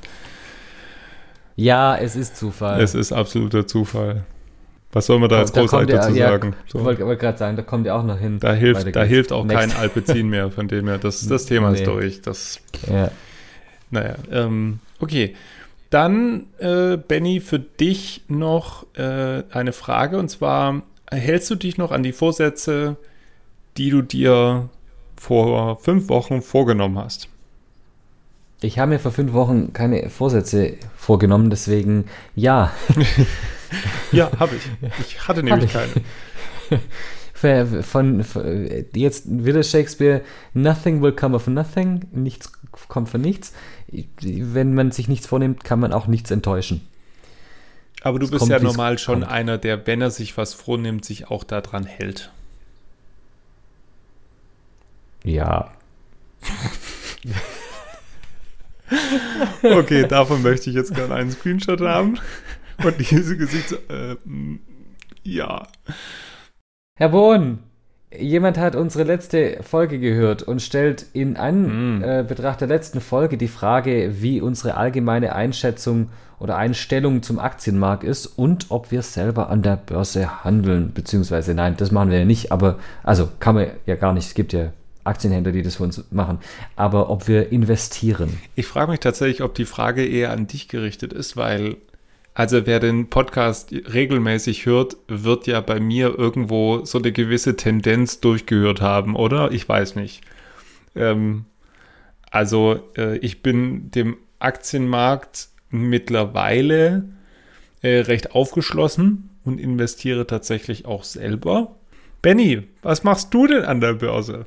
Ja, 1.55 1.95
es 1.95 2.15
ist 2.15 2.35
Zufall. 2.35 2.81
Es 2.81 2.95
ist 2.95 3.11
absoluter 3.11 3.67
Zufall. 3.67 4.23
Was 4.93 5.05
soll 5.05 5.19
man 5.19 5.29
da 5.29 5.39
jetzt 5.39 5.53
großartig 5.53 5.95
dazu 5.95 6.13
ja, 6.13 6.29
sagen? 6.29 6.55
So. 6.67 6.79
Ich 6.79 6.85
wollte 6.85 7.17
gerade 7.17 7.37
sagen, 7.37 7.57
da 7.57 7.61
kommt 7.61 7.85
ihr 7.85 7.95
auch 7.95 8.03
noch 8.03 8.19
hin. 8.19 8.39
Da 8.39 8.53
hilft, 8.53 8.95
da 8.95 9.03
hilft 9.03 9.31
auch 9.31 9.47
kein 9.47 9.71
Alpezin 9.73 10.29
mehr, 10.29 10.49
von 10.49 10.67
dem 10.67 10.87
her. 10.87 10.97
Das, 10.97 11.27
das 11.27 11.45
Thema 11.47 11.71
nee. 11.71 11.79
ist 11.79 11.87
durch. 11.87 12.21
Das, 12.21 12.61
ja. 12.89 13.11
Naja, 13.91 14.15
ähm, 14.31 14.79
okay. 14.99 15.35
Dann, 15.89 16.47
äh, 16.59 16.97
Benny, 16.97 17.39
für 17.39 17.59
dich 17.59 18.23
noch 18.27 18.85
äh, 18.95 19.43
eine 19.51 19.71
Frage. 19.71 20.17
Und 20.17 20.29
zwar, 20.29 20.81
hältst 21.09 21.49
du 21.49 21.55
dich 21.55 21.77
noch 21.77 21.91
an 21.91 22.03
die 22.03 22.11
Vorsätze, 22.11 22.97
die 23.77 23.89
du 23.89 24.01
dir 24.01 24.69
vor 25.15 25.77
fünf 25.77 26.09
Wochen 26.09 26.41
vorgenommen 26.41 26.97
hast? 26.97 27.29
Ich 28.61 28.79
habe 28.79 28.89
mir 28.91 28.99
vor 28.99 29.11
fünf 29.11 29.33
Wochen 29.33 29.71
keine 29.71 30.09
Vorsätze 30.09 30.73
vorgenommen, 30.95 31.49
deswegen 31.49 32.05
ja. 32.35 32.71
ja, 34.11 34.31
habe 34.39 34.55
ich. 34.55 34.89
Ich 34.99 35.27
hatte 35.27 35.43
nämlich 35.43 35.73
keine. 35.73 35.91
Von, 37.33 38.23
von, 38.23 38.85
jetzt 38.95 39.25
wieder 39.27 39.61
Shakespeare, 39.61 40.21
nothing 40.55 41.03
will 41.03 41.11
come 41.11 41.35
of 41.35 41.45
nothing, 41.45 42.07
nichts 42.11 42.51
kommt 42.87 43.09
von 43.09 43.21
nichts. 43.21 43.53
Wenn 44.21 44.73
man 44.73 44.91
sich 44.91 45.07
nichts 45.07 45.27
vornimmt, 45.27 45.63
kann 45.63 45.79
man 45.79 45.93
auch 45.93 46.07
nichts 46.07 46.31
enttäuschen. 46.31 46.81
Aber 48.01 48.17
du 48.17 48.25
es 48.25 48.31
bist 48.31 48.39
kommt, 48.39 48.51
ja 48.51 48.59
normal 48.59 48.97
schon 48.97 49.21
kommt. 49.21 49.31
einer, 49.31 49.59
der, 49.59 49.85
wenn 49.85 50.01
er 50.01 50.09
sich 50.09 50.35
was 50.35 50.55
vornimmt, 50.55 51.05
sich 51.05 51.29
auch 51.29 51.43
daran 51.43 51.85
hält. 51.85 52.31
Ja. 55.23 55.71
okay, 59.63 60.07
davon 60.07 60.41
möchte 60.41 60.69
ich 60.69 60.75
jetzt 60.75 60.95
gerne 60.95 61.15
einen 61.15 61.31
Screenshot 61.31 61.81
haben. 61.81 62.19
Und 62.83 63.11
diese 63.11 63.37
Gesicht, 63.37 63.73
äh, 63.89 64.15
ja. 65.23 65.67
Herr 66.95 67.09
Bohn, 67.09 67.59
jemand 68.15 68.57
hat 68.57 68.75
unsere 68.75 69.03
letzte 69.03 69.59
Folge 69.61 69.99
gehört 69.99 70.43
und 70.43 70.61
stellt 70.61 71.05
in 71.13 71.37
Anbetracht 71.37 72.61
mm. 72.61 72.63
äh, 72.63 72.67
der 72.67 72.67
letzten 72.67 73.01
Folge 73.01 73.37
die 73.37 73.47
Frage, 73.47 74.21
wie 74.21 74.41
unsere 74.41 74.77
allgemeine 74.77 75.35
Einschätzung 75.35 76.09
oder 76.39 76.55
Einstellung 76.55 77.23
zum 77.23 77.39
Aktienmarkt 77.39 78.03
ist 78.03 78.27
und 78.27 78.67
ob 78.69 78.91
wir 78.91 79.01
selber 79.01 79.49
an 79.49 79.63
der 79.63 79.75
Börse 79.75 80.43
handeln, 80.43 80.91
beziehungsweise 80.93 81.53
nein, 81.53 81.75
das 81.77 81.91
machen 81.91 82.11
wir 82.11 82.19
ja 82.19 82.25
nicht, 82.25 82.51
aber 82.51 82.77
also 83.03 83.29
kann 83.39 83.55
man 83.55 83.67
ja 83.85 83.95
gar 83.95 84.13
nicht, 84.13 84.27
es 84.27 84.33
gibt 84.33 84.53
ja 84.53 84.71
Aktienhändler, 85.03 85.51
die 85.51 85.63
das 85.63 85.77
für 85.77 85.83
uns 85.83 86.03
machen, 86.11 86.39
aber 86.75 87.09
ob 87.09 87.27
wir 87.27 87.51
investieren. 87.51 88.39
Ich 88.55 88.67
frage 88.67 88.91
mich 88.91 88.99
tatsächlich, 88.99 89.41
ob 89.41 89.55
die 89.55 89.65
Frage 89.65 90.05
eher 90.05 90.31
an 90.31 90.47
dich 90.47 90.67
gerichtet 90.67 91.13
ist, 91.13 91.37
weil 91.37 91.77
also 92.37 92.67
wer 92.67 92.79
den 92.79 93.09
Podcast 93.09 93.71
regelmäßig 93.71 94.67
hört, 94.67 94.95
wird 95.07 95.47
ja 95.47 95.59
bei 95.59 95.79
mir 95.79 96.13
irgendwo 96.19 96.85
so 96.85 96.99
eine 96.99 97.11
gewisse 97.11 97.55
Tendenz 97.55 98.19
durchgehört 98.19 98.79
haben, 98.79 99.15
oder? 99.15 99.51
Ich 99.51 99.67
weiß 99.67 99.95
nicht. 99.95 100.21
Ähm, 100.95 101.45
also 102.29 102.79
äh, 102.95 103.17
ich 103.17 103.41
bin 103.41 103.89
dem 103.89 104.17
Aktienmarkt 104.37 105.47
mittlerweile 105.71 107.05
äh, 107.81 108.01
recht 108.01 108.35
aufgeschlossen 108.35 109.31
und 109.43 109.59
investiere 109.59 110.27
tatsächlich 110.27 110.85
auch 110.85 111.05
selber. 111.05 111.75
Benny, 112.21 112.67
was 112.83 113.03
machst 113.03 113.33
du 113.33 113.47
denn 113.47 113.65
an 113.65 113.81
der 113.81 113.93
Börse? 113.93 114.45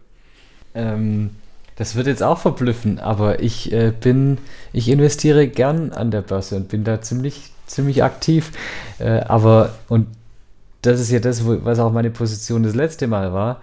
Ähm, 0.76 1.30
das 1.74 1.96
wird 1.96 2.06
jetzt 2.06 2.22
auch 2.22 2.38
verblüffen, 2.38 3.00
aber 3.00 3.42
ich 3.42 3.72
äh, 3.72 3.92
bin, 4.00 4.38
ich 4.72 4.88
investiere 4.88 5.48
gern 5.48 5.90
an 5.90 6.12
der 6.12 6.22
Börse 6.22 6.54
und 6.54 6.68
bin 6.68 6.84
da 6.84 7.00
ziemlich, 7.00 7.50
ziemlich 7.70 8.02
aktiv. 8.02 8.52
Äh, 8.98 9.20
aber, 9.20 9.74
und 9.88 10.06
das 10.82 11.00
ist 11.00 11.10
ja 11.10 11.20
das, 11.20 11.44
wo, 11.44 11.64
was 11.64 11.78
auch 11.78 11.92
meine 11.92 12.10
Position 12.10 12.62
das 12.62 12.74
letzte 12.74 13.06
Mal 13.06 13.32
war, 13.32 13.60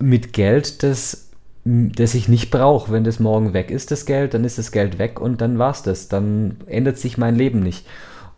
mit 0.00 0.32
Geld, 0.32 0.82
das, 0.82 1.28
das 1.64 2.14
ich 2.14 2.28
nicht 2.28 2.50
brauche. 2.50 2.92
Wenn 2.92 3.04
das 3.04 3.20
morgen 3.20 3.52
weg 3.52 3.70
ist, 3.70 3.90
das 3.90 4.06
Geld, 4.06 4.34
dann 4.34 4.44
ist 4.44 4.58
das 4.58 4.72
Geld 4.72 4.98
weg 4.98 5.20
und 5.20 5.40
dann 5.40 5.58
war's 5.58 5.82
das. 5.82 6.08
Dann 6.08 6.58
ändert 6.66 6.98
sich 6.98 7.16
mein 7.18 7.36
Leben 7.36 7.60
nicht. 7.60 7.86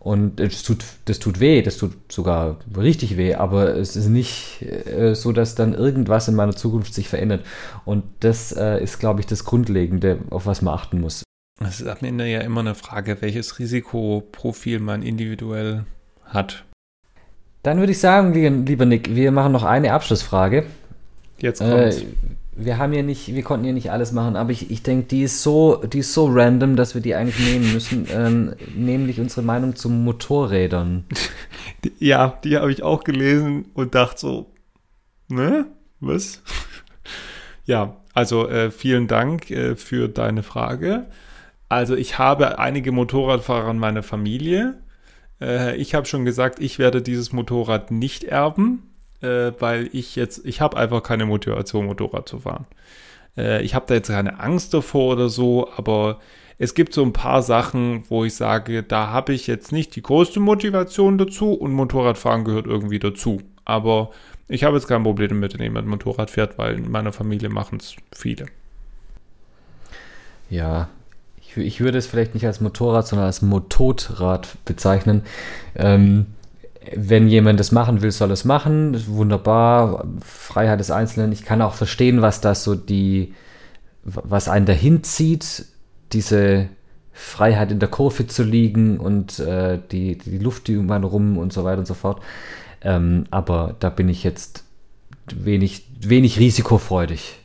Und 0.07 0.39
das 0.39 0.63
tut, 0.63 0.85
das 1.07 1.19
tut 1.19 1.41
weh, 1.41 1.63
das 1.63 1.79
tut 1.79 1.93
sogar 2.13 2.59
richtig 2.77 3.17
weh, 3.17 3.35
aber 3.35 3.77
es 3.77 3.97
ist 3.97 4.07
nicht 4.07 4.63
äh, 4.63 5.17
so, 5.17 5.33
dass 5.33 5.57
dann 5.57 5.75
irgendwas 5.75 6.29
in 6.29 6.37
meiner 6.37 6.55
Zukunft 6.55 6.95
sich 6.95 7.09
verändert. 7.09 7.45
Und 7.85 8.05
das 8.21 8.53
äh, 8.53 8.81
ist, 8.81 9.01
glaube 9.01 9.19
ich, 9.19 9.27
das 9.27 9.45
Grundlegende, 9.45 10.21
auf 10.31 10.47
was 10.47 10.63
man 10.63 10.75
achten 10.75 11.01
muss. 11.01 11.26
Es 11.61 11.81
ist 11.81 11.89
am 11.89 11.99
Ende 12.03 12.27
ja 12.27 12.41
immer 12.41 12.61
eine 12.61 12.75
Frage, 12.75 13.17
welches 13.21 13.59
Risikoprofil 13.59 14.79
man 14.79 15.03
individuell 15.03 15.85
hat. 16.25 16.65
Dann 17.63 17.79
würde 17.79 17.93
ich 17.93 17.99
sagen, 17.99 18.65
lieber 18.67 18.85
Nick, 18.85 19.15
wir 19.15 19.33
machen 19.33 19.53
noch 19.53 19.65
eine 19.65 19.93
Abschlussfrage. 19.93 20.67
Jetzt 21.39 21.61
kommt's. 21.61 22.03
Äh, 22.03 22.07
wir 22.59 22.79
haben 22.79 22.95
ja 22.95 23.03
nicht, 23.03 23.35
wir 23.35 23.43
konnten 23.43 23.67
ja 23.67 23.73
nicht 23.73 23.91
alles 23.91 24.13
machen, 24.13 24.35
aber 24.35 24.51
ich, 24.51 24.71
ich 24.71 24.83
denke, 24.83 25.07
die 25.09 25.23
ist 25.23 25.43
so, 25.43 25.83
die 25.85 25.99
ist 25.99 26.15
so 26.15 26.27
random, 26.27 26.75
dass 26.75 26.95
wir 26.95 27.03
die 27.03 27.15
eigentlich 27.15 27.39
nehmen 27.39 27.73
müssen, 27.73 28.07
ähm, 28.13 28.55
nämlich 28.75 29.21
unsere 29.21 29.43
Meinung 29.43 29.77
zu 29.77 29.89
Motorrädern. 29.89 31.05
Ja, 31.99 32.39
die 32.43 32.57
habe 32.57 32.73
ich 32.73 32.83
auch 32.83 33.05
gelesen 33.05 33.67
und 33.75 33.95
dachte 33.95 34.19
so, 34.19 34.47
ne, 35.29 35.67
was? 36.01 36.43
ja, 37.65 37.97
also 38.13 38.49
äh, 38.49 38.73
vielen 38.73 39.07
Dank 39.07 39.51
äh, 39.51 39.77
für 39.77 40.09
deine 40.09 40.43
Frage. 40.43 41.07
Also 41.69 41.97
ich 41.97 42.19
habe 42.19 42.59
einige 42.59 42.93
Motorradfahrer 42.93 43.71
in 43.71 43.79
meiner 43.79 44.03
Familie. 44.03 44.75
Äh, 45.41 45.77
ich 45.77 45.95
habe 45.95 46.07
schon 46.07 46.25
gesagt, 46.25 46.61
ich 46.61 46.79
werde 46.79 47.03
dieses 47.03 47.33
Motorrad 47.33 47.91
nicht 47.91 48.25
erben. 48.25 48.83
äh, 49.23 49.53
weil 49.59 49.89
ich 49.93 50.17
jetzt, 50.17 50.45
ich 50.45 50.61
habe 50.61 50.77
einfach 50.77 51.03
keine 51.03 51.27
Motivation, 51.27 51.87
Motorrad 51.87 52.29
zu 52.29 52.41
fahren. 52.41 52.67
Äh, 53.37 53.63
ich 53.63 53.75
habe 53.75 53.87
da 53.89 53.95
jetzt 53.95 54.09
keine 54.09 54.41
Angst 54.41 54.75
davor 54.75 55.15
oder 55.15 55.29
so, 55.29 55.71
aber 55.77 56.21
es 56.59 56.75
gibt 56.75 56.95
so 56.95 57.03
ein 57.03 57.13
paar 57.13 57.43
Sachen, 57.43 58.05
wo 58.09 58.25
ich 58.25 58.35
sage, 58.35 58.83
da 58.83 59.09
habe 59.09 59.33
ich 59.35 59.47
jetzt 59.47 59.73
nicht 59.73 59.95
die 59.97 60.03
größte 60.03 60.41
Motivation 60.41 61.19
dazu 61.19 61.53
und 61.53 61.73
Motorradfahren 61.73 62.45
gehört 62.45 62.67
irgendwie 62.67 62.99
dazu. 62.99 63.41
Aber 63.65 64.11
ich 64.49 64.65
habe 64.65 64.77
jetzt 64.77 64.87
kein 64.89 65.03
Problem 65.03 65.29
damit, 65.31 65.55
wenn 65.55 65.63
jemand 65.63 65.89
Motorrad 65.89 66.31
fährt, 66.31 66.57
weil 66.59 66.77
in 66.77 66.91
meiner 66.91 67.13
Familie 67.13 67.49
machen 67.49 67.79
es 67.81 67.97
viele. 68.13 68.47
Ja, 70.49 70.89
ich, 71.57 71.81
würde 71.81 71.99
es 71.99 72.07
vielleicht 72.07 72.35
nicht 72.35 72.47
als 72.47 72.61
Motorrad, 72.61 73.07
sondern 73.07 73.27
als 73.27 73.43
Mototrad 73.43 74.49
bezeichnen. 74.65 75.23
Ähm, 75.75 76.27
wenn 76.95 77.29
jemand 77.29 77.59
das 77.59 77.73
machen 77.73 78.03
will, 78.03 78.11
soll 78.11 78.31
es 78.31 78.45
machen. 78.45 78.97
Wunderbar. 79.09 80.07
Freiheit 80.25 80.81
des 80.81 80.91
Einzelnen. 80.91 81.33
Ich 81.33 81.45
kann 81.45 81.63
auch 81.63 81.75
verstehen, 81.75 82.23
was 82.23 82.41
das 82.41 82.65
so 82.65 82.75
die, 82.75 83.35
was 84.05 84.49
einen 84.49 84.67
dahin 84.67 85.03
zieht, 85.03 85.67
diese 86.13 86.69
Freiheit 87.13 87.73
in 87.73 87.81
der 87.81 87.89
Kurve 87.89 88.27
zu 88.27 88.45
liegen 88.45 88.99
und 88.99 89.39
äh, 89.39 89.79
die, 89.91 90.19
die 90.19 90.39
Luft 90.39 90.69
um 90.69 90.91
einen 90.91 91.05
rum 91.05 91.39
und 91.39 91.53
so 91.53 91.65
weiter 91.65 91.79
und 91.79 91.87
so 91.87 91.95
fort. 91.95 92.23
Ähm, 92.83 93.25
aber 93.31 93.75
da 93.81 93.89
bin 93.89 94.09
ich 94.09 94.23
jetzt 94.23 94.65
wenig, 95.35 95.87
wenig 96.01 96.39
risikofreudig. 96.39 97.39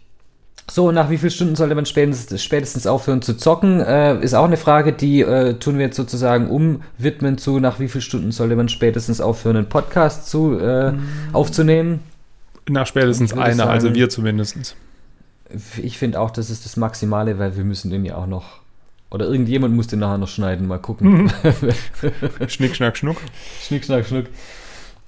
So, 0.73 0.93
nach 0.93 1.09
wie 1.09 1.17
vielen 1.17 1.31
Stunden 1.31 1.55
sollte 1.57 1.75
man 1.75 1.85
spätestens, 1.85 2.41
spätestens 2.41 2.87
aufhören 2.87 3.21
zu 3.21 3.35
zocken? 3.35 3.81
Äh, 3.81 4.21
ist 4.21 4.33
auch 4.33 4.45
eine 4.45 4.55
Frage, 4.55 4.93
die 4.93 5.19
äh, 5.19 5.55
tun 5.55 5.77
wir 5.77 5.87
jetzt 5.87 5.97
sozusagen 5.97 6.49
umwidmen 6.49 7.37
zu, 7.37 7.59
nach 7.59 7.81
wie 7.81 7.89
vielen 7.89 8.01
Stunden 8.01 8.31
sollte 8.31 8.55
man 8.55 8.69
spätestens 8.69 9.19
aufhören, 9.19 9.57
einen 9.57 9.67
Podcast 9.67 10.29
zu, 10.29 10.57
äh, 10.57 10.93
mhm. 10.93 11.09
aufzunehmen? 11.33 11.99
Nach 12.69 12.87
spätestens 12.87 13.33
einer, 13.33 13.69
also 13.69 13.93
wir 13.93 14.09
zumindest. 14.09 14.77
Ich 15.83 15.97
finde 15.97 16.21
auch, 16.21 16.31
das 16.31 16.49
ist 16.49 16.63
das 16.63 16.77
Maximale, 16.77 17.37
weil 17.37 17.57
wir 17.57 17.65
müssen 17.65 17.91
den 17.91 18.05
ja 18.05 18.15
auch 18.15 18.27
noch, 18.27 18.61
oder 19.09 19.25
irgendjemand 19.25 19.75
muss 19.75 19.87
den 19.87 19.99
nachher 19.99 20.19
noch 20.19 20.29
schneiden, 20.29 20.67
mal 20.67 20.79
gucken. 20.79 21.23
Mhm. 21.23 21.31
Schnick, 22.47 22.77
schnack, 22.77 22.95
schnuck. 22.95 23.17
Schnick, 23.61 23.83
schnack, 23.83 24.05
schnuck. 24.05 24.27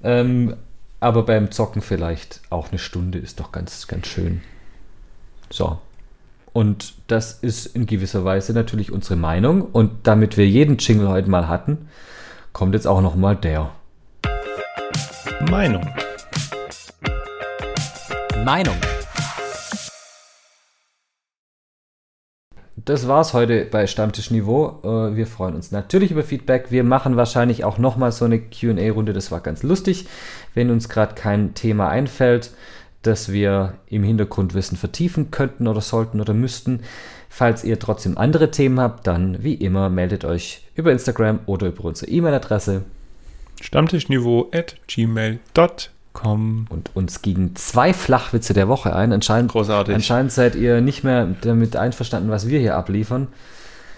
Ähm, 0.03 0.57
aber 0.99 1.23
beim 1.23 1.51
Zocken 1.51 1.81
vielleicht 1.81 2.41
auch 2.49 2.67
eine 2.69 2.79
Stunde 2.79 3.17
ist 3.17 3.39
doch 3.39 3.53
ganz, 3.53 3.87
ganz 3.87 4.07
schön. 4.07 4.41
So. 5.53 5.77
Und 6.51 6.95
das 7.05 7.33
ist 7.33 7.67
in 7.67 7.85
gewisser 7.85 8.25
Weise 8.25 8.53
natürlich 8.53 8.91
unsere 8.91 9.15
Meinung. 9.15 9.61
Und 9.61 10.07
damit 10.07 10.35
wir 10.35 10.47
jeden 10.47 10.77
Jingle 10.77 11.09
heute 11.09 11.29
mal 11.29 11.47
hatten, 11.47 11.89
kommt 12.53 12.73
jetzt 12.73 12.87
auch 12.87 13.01
noch 13.01 13.15
mal 13.15 13.35
der. 13.35 13.69
Meinung. 15.51 15.87
Meinung. 18.43 18.75
Das 22.75 23.07
war's 23.07 23.33
heute 23.33 23.65
bei 23.65 23.85
Stammtischniveau. 23.85 24.81
Äh, 24.83 25.15
wir 25.15 25.27
freuen 25.27 25.53
uns 25.53 25.71
natürlich 25.71 26.09
über 26.09 26.23
Feedback. 26.23 26.71
Wir 26.71 26.83
machen 26.83 27.15
wahrscheinlich 27.15 27.63
auch 27.63 27.77
noch 27.77 27.95
mal 27.95 28.11
so 28.11 28.25
eine 28.25 28.39
Q&A-Runde. 28.39 29.13
Das 29.13 29.31
war 29.31 29.39
ganz 29.39 29.61
lustig. 29.61 30.07
Wenn 30.55 30.71
uns 30.71 30.89
gerade 30.89 31.13
kein 31.13 31.53
Thema 31.53 31.89
einfällt, 31.89 32.51
das 33.03 33.31
wir 33.31 33.75
im 33.87 34.03
Hintergrundwissen 34.03 34.77
vertiefen 34.77 35.31
könnten 35.31 35.67
oder 35.67 35.81
sollten 35.81 36.19
oder 36.19 36.33
müssten. 36.33 36.81
Falls 37.29 37.63
ihr 37.63 37.79
trotzdem 37.79 38.17
andere 38.17 38.51
Themen 38.51 38.79
habt, 38.79 39.07
dann 39.07 39.43
wie 39.43 39.55
immer 39.55 39.89
meldet 39.89 40.25
euch 40.25 40.61
über 40.75 40.91
Instagram 40.91 41.39
oder 41.45 41.67
über 41.67 41.85
unsere 41.85 42.09
E-Mail-Adresse 42.11 42.83
stammtischniveau 43.61 44.49
at 44.53 44.75
gmail.com 44.87 46.67
und 46.69 46.95
uns 46.95 47.21
gingen 47.21 47.55
zwei 47.55 47.93
Flachwitze 47.93 48.53
der 48.53 48.67
Woche 48.67 48.95
ein. 48.95 49.11
Anscheinend, 49.11 49.51
Großartig. 49.51 49.95
Anscheinend 49.95 50.31
seid 50.31 50.55
ihr 50.55 50.81
nicht 50.81 51.03
mehr 51.03 51.35
damit 51.41 51.75
einverstanden, 51.75 52.29
was 52.29 52.47
wir 52.47 52.59
hier 52.59 52.75
abliefern. 52.75 53.27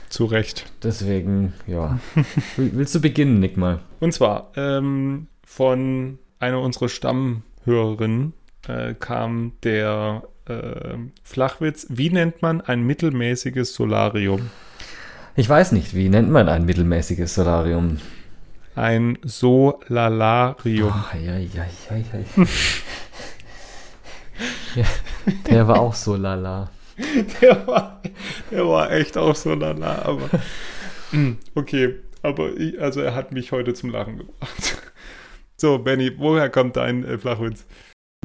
Zu 0.09 0.25
Recht. 0.25 0.71
Deswegen, 0.83 1.53
ja. 1.67 1.99
Willst 2.57 2.95
du 2.95 3.01
beginnen, 3.01 3.39
Nick 3.39 3.57
mal? 3.57 3.79
Und 3.99 4.13
zwar 4.13 4.51
ähm, 4.55 5.27
von 5.45 6.19
einer 6.39 6.61
unserer 6.61 6.89
Stammhörerinnen, 6.89 8.33
äh, 8.67 8.93
kam 8.93 9.53
der 9.63 10.23
äh, 10.45 10.97
Flachwitz. 11.23 11.87
Wie 11.89 12.09
nennt 12.09 12.41
man 12.41 12.61
ein 12.61 12.83
mittelmäßiges 12.83 13.73
Solarium? 13.73 14.49
Ich 15.35 15.49
weiß 15.49 15.73
nicht, 15.73 15.93
wie 15.95 16.09
nennt 16.09 16.29
man 16.29 16.47
ein 16.47 16.65
mittelmäßiges 16.65 17.35
Solarium? 17.35 17.99
Ein 18.75 19.17
Solalarium. 19.23 20.93
Oh, 20.93 21.17
ja, 21.17 21.37
ja, 21.37 21.65
ja, 21.89 21.97
ja. 21.97 22.45
ja, 24.75 24.85
der 25.49 25.67
war 25.67 25.79
auch 25.79 25.95
so 25.95 26.15
lala. 26.15 26.69
Der 27.41 27.67
war, 27.67 28.01
der 28.51 28.65
war 28.67 28.91
echt 28.91 29.17
auch 29.17 29.35
so 29.35 29.53
lala, 29.53 30.03
aber 30.03 30.29
hm, 31.11 31.37
okay. 31.55 31.95
Aber 32.21 32.55
ich, 32.57 32.81
also 32.81 33.01
er 33.01 33.13
hat 33.13 33.31
mich 33.31 33.51
heute 33.51 33.73
zum 33.73 33.91
Lachen 33.91 34.17
gebracht. 34.17 34.81
So, 35.57 35.77
Benny, 35.77 36.11
woher 36.17 36.49
kommt 36.49 36.75
dein 36.75 37.05
äh, 37.05 37.17
Flachwitz? 37.17 37.65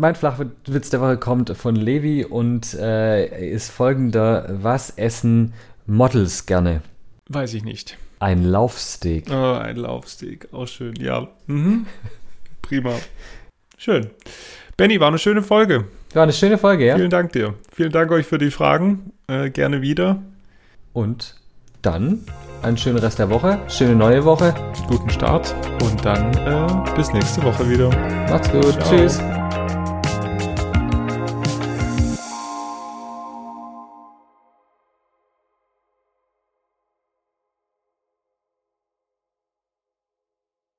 Mein 0.01 0.15
Flachwitz 0.15 0.89
der 0.89 1.03
Woche 1.03 1.19
kommt 1.19 1.55
von 1.59 1.77
Levi 1.77 2.25
und 2.25 2.73
äh, 2.73 3.51
ist 3.51 3.71
folgender: 3.71 4.47
Was 4.49 4.89
essen 4.97 5.53
Models 5.87 6.47
gerne? 6.47 6.81
Weiß 7.29 7.53
ich 7.53 7.65
nicht. 7.65 7.99
Ein 8.19 8.43
Laufsteak. 8.45 9.27
Oh, 9.31 9.59
ein 9.59 9.77
Laufsteak. 9.77 10.49
Auch 10.53 10.67
schön, 10.67 10.95
ja. 10.97 11.29
Mhm. 11.49 11.85
Prima. 12.63 12.95
Schön. 13.77 14.09
Benny, 14.79 14.99
war 15.01 15.09
eine 15.09 15.19
schöne 15.19 15.43
Folge. 15.43 15.85
War 16.15 16.23
eine 16.23 16.33
schöne 16.33 16.57
Folge, 16.57 16.87
ja. 16.87 16.97
Vielen 16.97 17.11
Dank 17.11 17.33
dir. 17.33 17.53
Vielen 17.71 17.93
Dank 17.93 18.11
euch 18.11 18.25
für 18.25 18.39
die 18.39 18.51
Fragen. 18.51 19.13
Äh, 19.27 19.51
gerne 19.51 19.83
wieder. 19.83 20.23
Und 20.95 21.37
dann 21.83 22.25
einen 22.63 22.79
schönen 22.79 22.99
Rest 22.99 23.19
der 23.19 23.29
Woche, 23.29 23.61
schöne 23.69 23.95
neue 23.95 24.25
Woche. 24.25 24.55
Guten 24.89 25.11
Start 25.11 25.55
und 25.83 26.03
dann 26.07 26.33
äh, 26.39 26.97
bis 26.97 27.13
nächste 27.13 27.43
Woche 27.43 27.69
wieder. 27.69 27.91
Macht's 28.31 28.51
gut. 28.51 28.73
Ciao. 28.81 28.97
Tschüss. 28.97 29.21